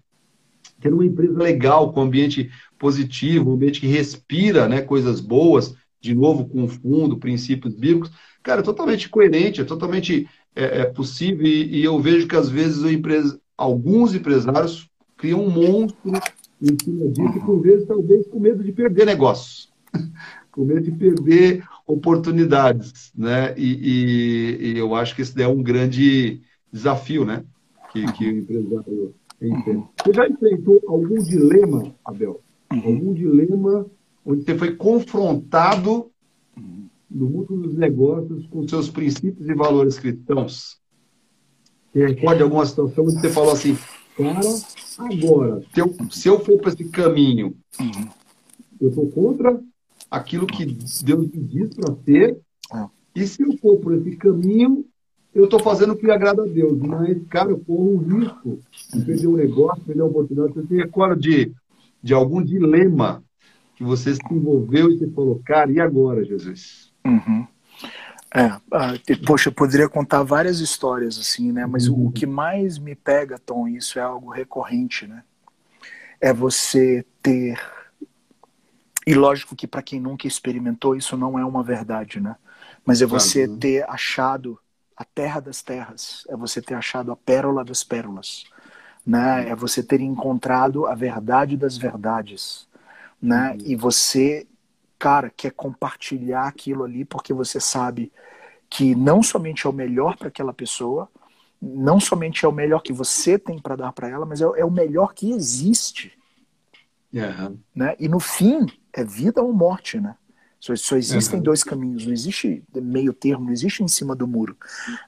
[0.81, 6.15] Tendo uma empresa legal, com ambiente positivo, um ambiente que respira né, coisas boas, de
[6.15, 8.11] novo com fundo, princípios bíblicos,
[8.43, 12.49] cara, é totalmente coerente, é totalmente é, é possível e, e, eu vejo que às
[12.49, 16.13] vezes empresa, alguns empresários criam um monstro
[16.63, 19.73] em cima disso por vezes talvez com medo de perder negócios,
[20.51, 23.55] com medo de perder oportunidades, né?
[23.57, 27.45] E, e, e, eu acho que esse é um grande desafio, né?
[27.93, 29.89] Que, que o empresário enfrenta.
[30.05, 32.43] Você já enfrentou algum dilema, Abel?
[32.73, 32.83] Uhum.
[32.85, 33.87] algum dilema
[34.25, 36.11] onde você foi confrontado
[37.11, 40.79] no mundo dos negócios com seus princípios e valores cristãos?
[41.93, 43.77] Você recorda alguma situação onde você falou assim,
[44.17, 44.41] cara,
[44.99, 48.09] agora, se eu, se eu for para esse caminho, uhum.
[48.81, 49.59] eu estou contra
[50.11, 52.39] aquilo que Deus me diz para ser,
[52.73, 52.89] uhum.
[53.15, 54.85] e se eu for por esse caminho,
[55.35, 58.59] eu estou fazendo o que agrada a Deus, mas, cara, eu corro um risco
[58.93, 60.53] de perder um negócio, perder uma oportunidade.
[60.55, 61.53] Você recorda de
[62.09, 63.23] de algum dilema
[63.77, 66.91] que você se envolveu e falou, cara, e agora, Jesus?
[67.05, 67.47] Uhum.
[68.35, 68.95] É, ah,
[69.27, 71.67] poxa, eu poderia contar várias histórias assim, né?
[71.67, 72.07] Mas uhum.
[72.07, 75.23] o, que mais me pega, Tom, isso é algo recorrente, né?
[76.19, 77.61] É você ter
[79.07, 82.37] e lógico que para quem nunca experimentou isso não é uma verdade, né?
[82.87, 83.61] Mas é você claro.
[83.61, 84.59] ter achado
[84.97, 88.45] a terra das terras, é você ter achado a pérola das pérolas
[89.09, 89.49] né?
[89.49, 92.69] É você ter encontrado a verdade das verdades,
[93.21, 93.53] né?
[93.53, 93.59] Uhum.
[93.65, 94.47] E você,
[94.99, 98.13] cara, quer compartilhar aquilo ali porque você sabe
[98.69, 101.09] que não somente é o melhor para aquela pessoa,
[101.61, 104.65] não somente é o melhor que você tem para dar para ela, mas é, é,
[104.65, 106.13] o melhor que existe.
[107.11, 107.59] Uhum.
[107.75, 107.97] Né?
[107.99, 110.17] E no fim, é vida ou morte, né?
[110.61, 111.45] Só, só existem uhum.
[111.45, 114.57] dois caminhos, não existe meio termo, não existe em cima do muro.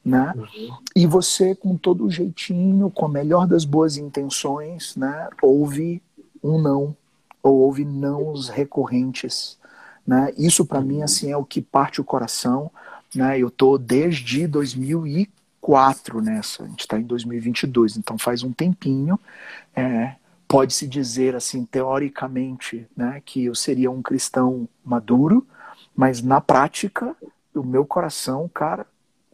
[0.05, 0.33] Né?
[0.37, 0.79] Uhum.
[0.95, 6.01] E você, com todo o jeitinho, com a melhor das boas intenções, né, ouve
[6.43, 6.97] um não,
[7.43, 9.59] ou ouve nãos recorrentes.
[10.07, 10.33] Né?
[10.39, 12.71] Isso, para mim, assim, é o que parte o coração.
[13.15, 13.39] Né?
[13.39, 19.19] Eu tô desde 2004 nessa, a gente está em 2022, então faz um tempinho.
[19.75, 20.15] É,
[20.51, 25.47] pode-se dizer, assim, teoricamente, né, que eu seria um cristão maduro,
[25.95, 27.15] mas na prática,
[27.55, 28.85] o meu coração, cara,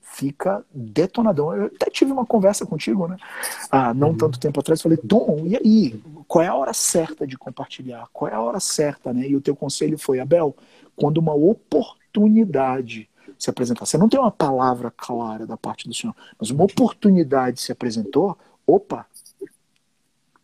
[0.02, 1.56] fica detonadão.
[1.56, 3.16] Eu até tive uma conversa contigo, né?
[3.70, 4.16] Ah, não uhum.
[4.18, 5.98] tanto tempo atrás, falei, Tom, e aí?
[6.28, 8.06] Qual é a hora certa de compartilhar?
[8.12, 9.26] Qual é a hora certa, né?
[9.26, 10.54] E o teu conselho foi, Abel,
[10.94, 13.08] quando uma oportunidade
[13.38, 17.60] se apresentar, você não tem uma palavra clara da parte do Senhor, mas uma oportunidade
[17.60, 18.36] se apresentou,
[18.66, 19.06] opa,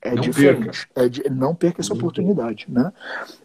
[0.03, 0.89] é não diferente.
[0.89, 1.07] Perca.
[1.07, 2.93] É de, não perca essa oportunidade, né?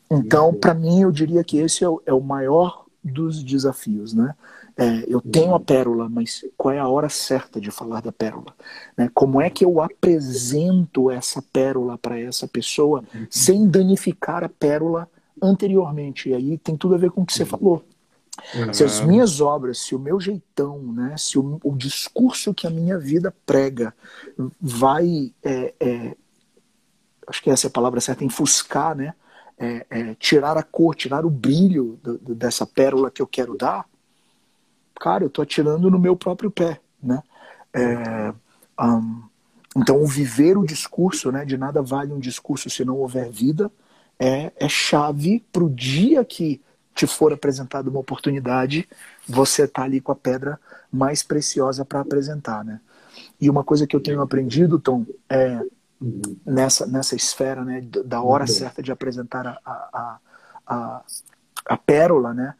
[0.09, 4.33] Então, para mim, eu diria que esse é o, é o maior dos desafios, né?
[4.79, 8.53] É, eu tenho a pérola, mas qual é a hora certa de falar da pérola?
[8.95, 9.09] Né?
[9.11, 15.09] Como é que eu apresento essa pérola para essa pessoa sem danificar a pérola
[15.41, 16.29] anteriormente?
[16.29, 17.83] E aí tem tudo a ver com o que você falou.
[18.53, 18.71] Uhum.
[18.71, 22.69] Se as minhas obras, se o meu jeitão, né, se o, o discurso que a
[22.69, 23.91] minha vida prega
[24.61, 26.15] vai é, é,
[27.27, 29.13] acho que essa é a palavra certa, enfuscar, né?
[29.59, 33.57] É, é, tirar a cor, tirar o brilho do, do, dessa pérola que eu quero
[33.57, 33.85] dar,
[34.99, 37.21] cara, eu estou atirando no meu próprio pé, né?
[37.73, 38.33] É,
[38.79, 39.23] um,
[39.75, 41.45] então, viver o discurso, né?
[41.45, 43.71] De nada vale um discurso se não houver vida,
[44.19, 46.61] é, é chave para o dia que
[46.95, 48.89] te for apresentada uma oportunidade,
[49.27, 50.59] você está ali com a pedra
[50.91, 52.79] mais preciosa para apresentar, né?
[53.39, 55.61] E uma coisa que eu tenho aprendido, Tom, é
[56.45, 60.19] nessa, nessa esfera, né, da hora certa de apresentar a, a,
[60.65, 61.03] a,
[61.65, 62.55] a pérola, né?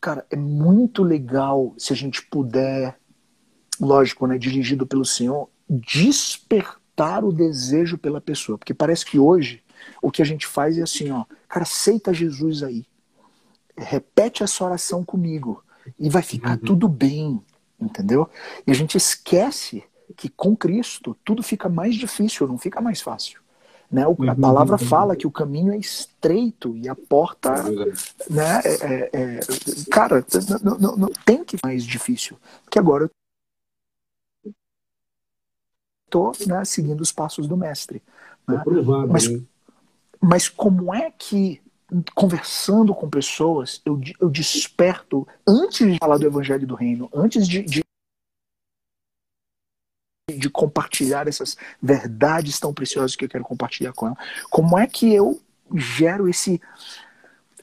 [0.00, 2.98] Cara, é muito legal se a gente puder,
[3.78, 9.62] lógico, né, dirigido pelo Senhor, despertar o desejo pela pessoa, porque parece que hoje
[10.02, 12.84] o que a gente faz é assim, ó, cara, aceita Jesus aí,
[13.76, 15.62] repete essa oração comigo
[15.98, 16.64] e vai ficar uhum.
[16.64, 17.40] tudo bem,
[17.80, 18.28] entendeu?
[18.66, 19.84] E a gente esquece
[20.16, 23.40] que com Cristo tudo fica mais difícil, não fica mais fácil.
[23.90, 24.04] Né?
[24.04, 24.34] A uhum.
[24.36, 28.60] palavra fala que o caminho é estreito e a porta, é né?
[28.64, 29.40] É, é, é,
[29.90, 30.24] cara,
[30.62, 33.10] não, não, não, tem que mais difícil, porque agora
[34.44, 34.52] eu
[36.06, 38.00] estou né, seguindo os passos do mestre.
[38.46, 38.62] Né?
[39.08, 39.42] mas, né?
[40.20, 41.60] mas como é que
[42.14, 47.62] conversando com pessoas, eu, eu desperto, antes de falar do evangelho do reino, antes de,
[47.62, 47.82] de,
[50.40, 54.16] de compartilhar essas verdades tão preciosas que eu quero compartilhar com ela,
[54.50, 55.40] como é que eu
[55.76, 56.60] gero esse.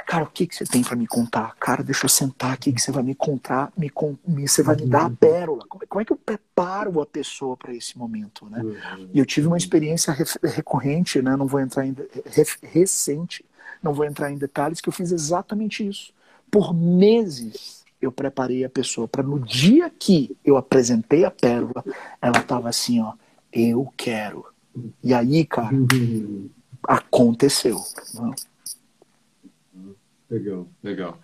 [0.05, 1.53] Cara, o que, que você tem para me contar?
[1.59, 3.91] Cara, deixa eu sentar aqui que você vai me contar, me,
[4.25, 5.65] me você vai me dar a pérola.
[5.67, 8.61] Como, como é que eu preparo a pessoa para esse momento, né?
[8.61, 9.09] Uhum.
[9.13, 11.35] E eu tive uma experiência recorrente, né?
[11.35, 12.07] Não vou entrar ainda
[12.61, 13.43] recente,
[13.83, 16.13] não vou entrar em detalhes, que eu fiz exatamente isso.
[16.49, 21.83] Por meses eu preparei a pessoa para no dia que eu apresentei a pérola,
[22.21, 23.13] ela estava assim, ó,
[23.51, 24.45] eu quero.
[25.03, 25.75] E aí, cara,
[26.83, 27.77] aconteceu.
[28.13, 28.35] Né?
[30.29, 31.19] Legal, legal.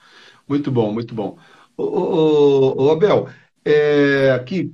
[0.48, 1.38] Muito bom, muito bom.
[1.78, 3.30] Ô, ô, ô Abel,
[3.64, 4.74] é, aqui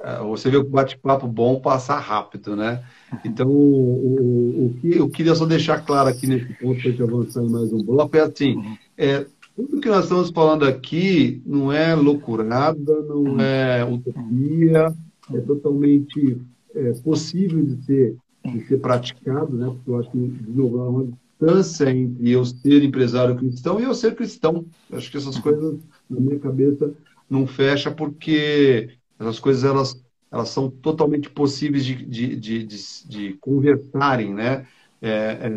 [0.00, 2.84] é, você vê o bate-papo bom passa rápido, né?
[3.24, 6.90] Então, o, o, o, que eu queria só deixar claro aqui nesse ponto, para a
[6.92, 9.26] gente avançar em mais um bloco, é assim, é,
[9.56, 14.94] tudo que nós estamos falando aqui não é loucurada, não é utopia,
[15.32, 16.38] é totalmente
[16.74, 19.66] é, possível de ser, de ser praticado, né?
[19.66, 23.84] Porque eu acho que, de novo, há uma distância entre eu ser empresário cristão e
[23.84, 24.66] eu ser cristão.
[24.90, 25.78] Eu acho que essas coisas,
[26.08, 26.92] na minha cabeça,
[27.28, 33.32] não fecha porque essas coisas, elas elas são totalmente possíveis de, de, de, de, de
[33.34, 34.66] conversarem, né?
[35.00, 35.52] É, é,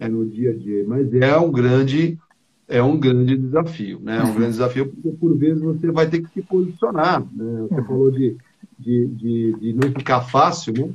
[0.00, 0.84] é, no dia a dia.
[0.86, 2.18] Mas é um grande,
[2.70, 4.18] é um grande desafio, né?
[4.18, 7.66] É um grande desafio porque, por vezes, você vai ter que se posicionar, né?
[7.68, 8.36] Você falou de,
[8.78, 10.92] de, de, de não ficar fácil, né?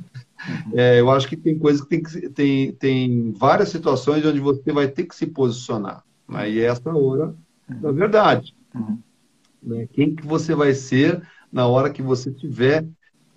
[0.74, 4.72] É, eu acho que tem coisas que tem, que tem, tem várias situações onde você
[4.72, 6.04] vai ter que se posicionar.
[6.28, 6.50] Né?
[6.50, 7.34] E é essa hora
[7.68, 8.54] da verdade.
[8.74, 8.98] Uhum.
[9.62, 9.88] Né?
[9.92, 11.22] Quem que você vai ser
[11.52, 12.86] na hora que você tiver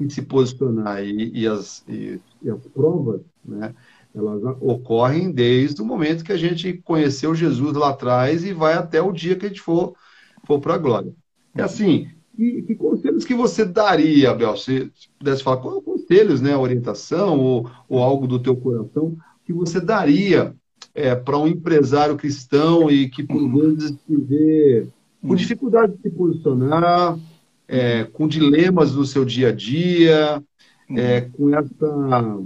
[0.08, 1.04] que se posicionar.
[1.04, 3.76] E, e, as, e, e as provas, né,
[4.14, 9.02] elas ocorrem desde o momento que a gente conheceu Jesus lá atrás e vai até
[9.02, 9.94] o dia que a gente for,
[10.46, 11.14] for para a glória.
[11.56, 16.56] É assim, que, que, conselhos que você daria, Abel, se pudesse falar, qual conselhos, né,
[16.56, 20.56] orientação ou, ou algo do teu coração que você daria
[20.94, 24.88] é, para um empresário cristão e que por vezes se vê
[25.22, 27.18] com dificuldade de se posicionar,
[27.68, 30.42] é, com dilemas no seu dia a dia,
[30.96, 32.40] é, com essa,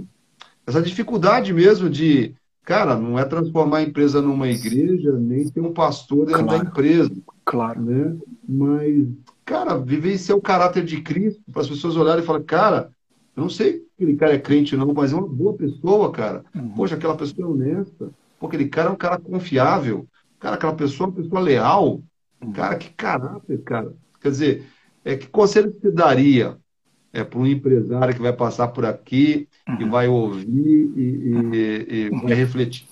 [0.66, 2.34] essa dificuldade mesmo de,
[2.64, 6.62] cara, não é transformar a empresa numa igreja, nem ter um pastor dentro claro.
[6.62, 7.12] da empresa.
[7.44, 7.80] Claro.
[7.82, 8.16] Né?
[8.48, 9.08] Mas,
[9.44, 12.90] cara, vivenciar o caráter de Cristo, para as pessoas olharem e falar, cara,
[13.36, 16.44] eu não sei se aquele cara é crente não, mas é uma boa pessoa, cara.
[16.54, 16.70] Uhum.
[16.70, 18.10] Poxa, aquela pessoa é honesta.
[18.38, 20.06] Pô, aquele cara é um cara confiável.
[20.38, 22.00] Cara, aquela pessoa é uma pessoa leal.
[22.40, 22.52] Uhum.
[22.52, 23.92] Cara, que caráter, cara.
[24.20, 24.66] Quer dizer,
[25.04, 26.56] é, que conselho você daria
[27.14, 29.80] é, para um empresário que vai passar por aqui uhum.
[29.80, 32.86] e vai ouvir e, e, e vai refletir?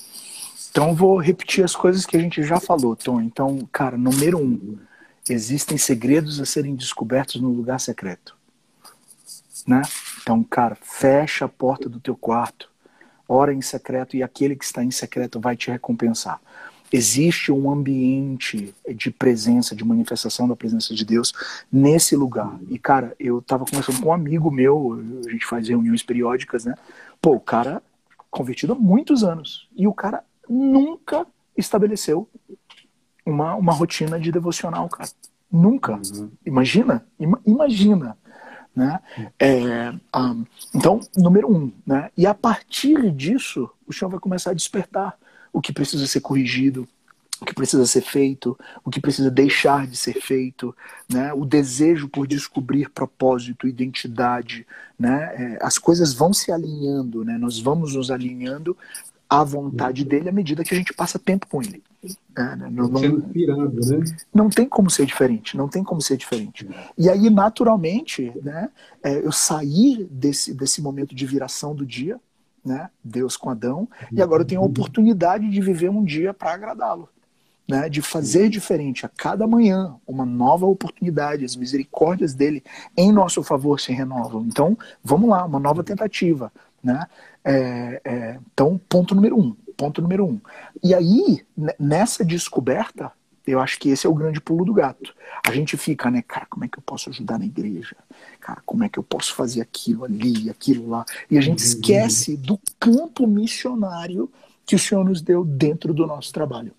[0.71, 3.21] Então, vou repetir as coisas que a gente já falou, Tom.
[3.21, 4.79] Então, cara, número um,
[5.29, 8.35] existem segredos a serem descobertos no lugar secreto.
[9.67, 9.83] Né?
[10.23, 12.71] Então, cara, fecha a porta do teu quarto,
[13.29, 16.41] ora em secreto e aquele que está em secreto vai te recompensar
[16.93, 21.33] existe um ambiente de presença, de manifestação da presença de Deus
[21.73, 22.59] nesse lugar.
[22.69, 26.75] E, cara, eu tava conversando com um amigo meu, a gente faz reuniões periódicas, né?
[27.21, 27.83] Pô, o cara
[28.31, 29.69] convertido há muitos anos.
[29.77, 31.27] E o cara nunca
[31.57, 32.29] estabeleceu
[33.25, 35.09] uma, uma rotina de devocional, cara.
[35.51, 36.01] Nunca.
[36.15, 36.31] Uhum.
[36.45, 38.17] Imagina, ima, imagina.
[38.75, 38.99] Né?
[39.39, 41.71] É, um, então, número um.
[41.87, 42.11] Né?
[42.17, 45.17] E a partir disso, o chão vai começar a despertar
[45.53, 46.89] o que precisa ser corrigido,
[47.43, 50.75] o que precisa ser feito, o que precisa deixar de ser feito,
[51.09, 51.33] né?
[51.33, 54.65] o desejo por descobrir propósito, identidade.
[54.99, 55.35] Né?
[55.35, 57.37] É, as coisas vão se alinhando, né?
[57.37, 58.77] nós vamos nos alinhando
[59.29, 61.83] à vontade dele à medida que a gente passa tempo com ele.
[62.37, 62.69] É, né?
[62.71, 64.05] não, não, inspirado, né?
[64.33, 66.69] não tem como ser diferente, não tem como ser diferente.
[66.97, 68.71] E aí, naturalmente, né,
[69.03, 72.21] é, eu saí desse, desse momento de viração do dia,
[72.65, 76.53] né, Deus com Adão, e agora eu tenho a oportunidade de viver um dia para
[76.53, 77.09] agradá-lo.
[77.69, 82.63] Né, de fazer diferente a cada manhã, uma nova oportunidade, as misericórdias dele
[82.97, 84.45] em nosso favor se renovam.
[84.45, 86.53] Então, vamos lá, uma nova tentativa.
[86.83, 87.07] Né?
[87.45, 89.55] É, é, então, ponto número um.
[89.77, 90.41] Ponto número um.
[90.83, 91.47] E aí,
[91.79, 93.13] nessa descoberta,
[93.47, 95.15] eu acho que esse é o grande pulo do gato.
[95.47, 97.97] A gente fica, né, cara, como é que eu posso ajudar na igreja?
[98.41, 101.05] Cara, como é que eu posso fazer aquilo ali, aquilo lá?
[101.31, 101.67] E a gente uhum.
[101.67, 104.31] esquece do campo missionário
[104.65, 106.73] que o Senhor nos deu dentro do nosso trabalho.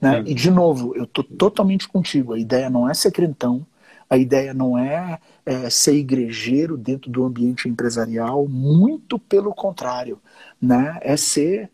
[0.00, 0.22] Né?
[0.26, 2.32] E, de novo, eu tô totalmente contigo.
[2.32, 3.66] A ideia não é ser crentão,
[4.08, 10.18] a ideia não é, é, ser igrejeiro dentro do ambiente empresarial, muito pelo contrário,
[10.60, 10.98] né?
[11.00, 11.70] É ser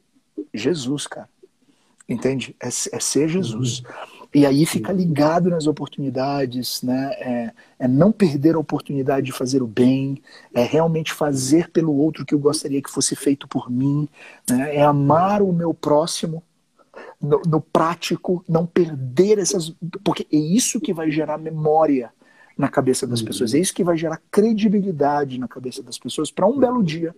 [0.53, 1.29] Jesus, cara.
[2.09, 2.55] Entende?
[2.61, 3.83] É, é ser Jesus.
[4.35, 7.11] E aí fica ligado nas oportunidades, né?
[7.15, 10.23] É, é, não perder a oportunidade de fazer o bem,
[10.55, 14.09] é realmente fazer pelo outro que eu gostaria que fosse feito por mim,
[14.49, 14.77] né?
[14.77, 16.43] É amar o meu próximo
[17.21, 19.75] no, no prático, não perder essas.
[20.05, 22.13] Porque é isso que vai gerar memória
[22.57, 23.27] na cabeça das uhum.
[23.27, 23.55] pessoas.
[23.55, 27.15] É isso que vai gerar credibilidade na cabeça das pessoas para um belo dia,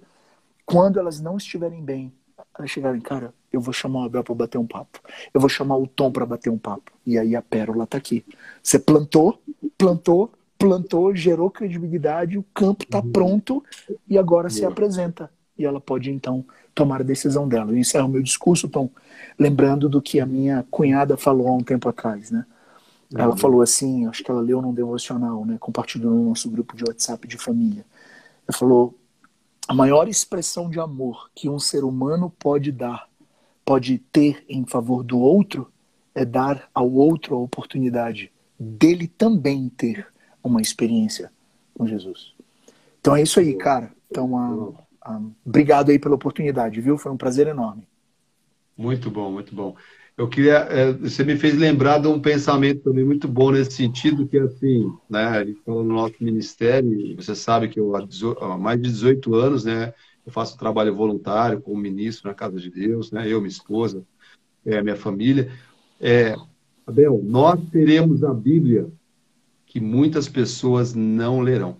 [0.65, 2.13] quando elas não estiverem bem,
[2.59, 5.01] elas chegarem, cara, eu vou chamar o Abel para bater um papo.
[5.33, 6.93] Eu vou chamar o Tom para bater um papo.
[7.07, 8.25] E aí a pérola tá aqui.
[8.63, 9.41] Você plantou,
[9.77, 13.13] plantou, plantou, gerou credibilidade, o campo está uhum.
[13.13, 13.65] pronto
[14.09, 15.31] e agora se apresenta.
[15.57, 16.45] E ela pode então
[16.75, 17.77] tomar a decisão dela.
[17.79, 18.91] Isso é o meu discurso, Tom,
[19.39, 22.45] lembrando do que a minha cunhada falou há um tempo atrás, né?
[23.15, 23.37] Ela uhum.
[23.37, 25.57] falou assim, acho que ela leu num devocional, né?
[25.59, 27.85] Compartilhou no nosso grupo de WhatsApp de família.
[28.47, 28.95] Ela falou:
[29.69, 33.07] a maior expressão de amor que um ser humano pode dar,
[33.67, 35.71] pode ter em favor do outro,
[36.15, 40.09] é dar ao outro a oportunidade dele também ter
[40.43, 41.31] uma experiência
[41.75, 42.35] com Jesus.
[42.99, 43.93] Então é isso aí, cara.
[44.11, 44.69] Então, uh,
[45.07, 46.97] uh, obrigado aí pela oportunidade, viu?
[46.97, 47.87] Foi um prazer enorme.
[48.75, 49.77] Muito bom, muito bom.
[50.19, 54.27] Eu queria, é, você me fez lembrar de um pensamento também muito bom nesse sentido,
[54.27, 58.59] que é assim, né, a gente falou no nosso ministério, você sabe que eu há
[58.59, 59.95] mais de 18 anos, né,
[60.27, 64.05] eu faço trabalho voluntário como ministro na Casa de Deus, né, eu, minha esposa,
[64.67, 65.53] é, minha família.
[66.01, 66.35] É,
[66.85, 68.91] Abel, nós teremos a Bíblia
[69.67, 71.77] que muitas pessoas não lerão.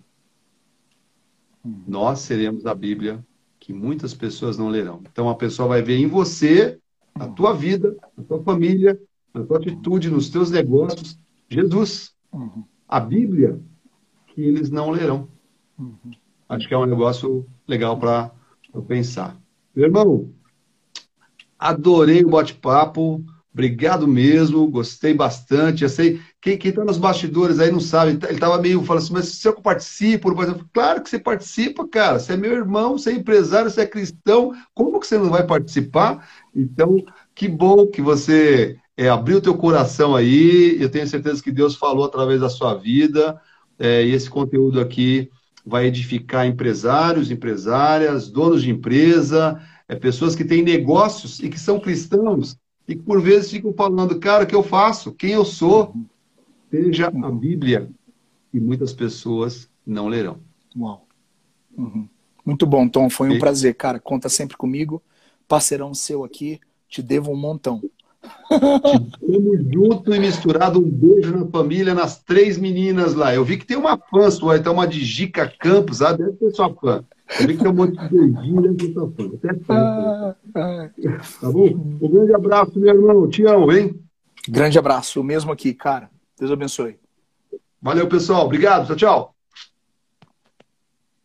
[1.85, 3.21] Nós seremos a Bíblia
[3.59, 5.01] que muitas pessoas não lerão.
[5.11, 6.79] Então a pessoa vai ver em você
[7.19, 8.97] na tua vida, na tua família,
[9.33, 12.15] na tua atitude, nos teus negócios, Jesus.
[12.31, 12.63] Uhum.
[12.87, 13.59] A Bíblia,
[14.27, 15.27] que eles não lerão.
[15.77, 15.97] Uhum.
[16.47, 18.31] Acho que é um negócio legal para
[18.87, 19.37] pensar.
[19.75, 20.29] Meu irmão,
[21.59, 23.21] adorei o bate-papo.
[23.51, 25.83] Obrigado mesmo, gostei bastante.
[25.83, 29.25] Eu sei, quem está nos bastidores aí não sabe, ele estava meio falando assim, mas
[29.25, 32.19] se eu participo, por exemplo, claro que você participa, cara.
[32.19, 35.45] Você é meu irmão, você é empresário, você é cristão, como que você não vai
[35.45, 36.29] participar?
[36.55, 40.77] Então, que bom que você é, abriu teu coração aí.
[40.79, 43.39] Eu tenho certeza que Deus falou através da sua vida.
[43.79, 45.29] É, e esse conteúdo aqui
[45.65, 51.79] vai edificar empresários, empresárias, donos de empresa, é, pessoas que têm negócios e que são
[51.79, 52.57] cristãos
[52.89, 55.13] e que por vezes ficam falando, cara, o que eu faço?
[55.13, 55.93] Quem eu sou?
[56.69, 57.89] Seja a Bíblia.
[58.53, 60.39] E muitas pessoas não lerão.
[60.75, 61.07] Uau.
[61.77, 62.07] Uhum.
[62.43, 63.09] Muito bom, Tom.
[63.09, 63.39] Foi um e...
[63.39, 63.99] prazer, cara.
[63.99, 65.01] Conta sempre comigo
[65.49, 67.81] parceirão seu aqui, te devo um montão.
[68.51, 70.79] Estamos junto e misturado.
[70.79, 73.33] Um beijo na família, nas três meninas lá.
[73.33, 76.51] Eu vi que tem uma fã sua, então uma de Gica Campos, ah, deve ser
[76.51, 77.03] sua fã.
[77.39, 78.75] Eu vi que tem um monte de beijinho,
[79.15, 79.25] fã.
[79.35, 79.59] Até.
[79.69, 80.89] Ah, ah.
[81.41, 81.97] Tá bom?
[82.01, 83.29] Um grande abraço, meu irmão.
[83.29, 83.99] Te amo, hein?
[84.47, 85.21] Grande abraço.
[85.21, 86.09] O mesmo aqui, cara.
[86.39, 86.97] Deus abençoe.
[87.81, 88.45] Valeu, pessoal.
[88.45, 88.87] Obrigado.
[88.87, 89.38] Tchau, tchau.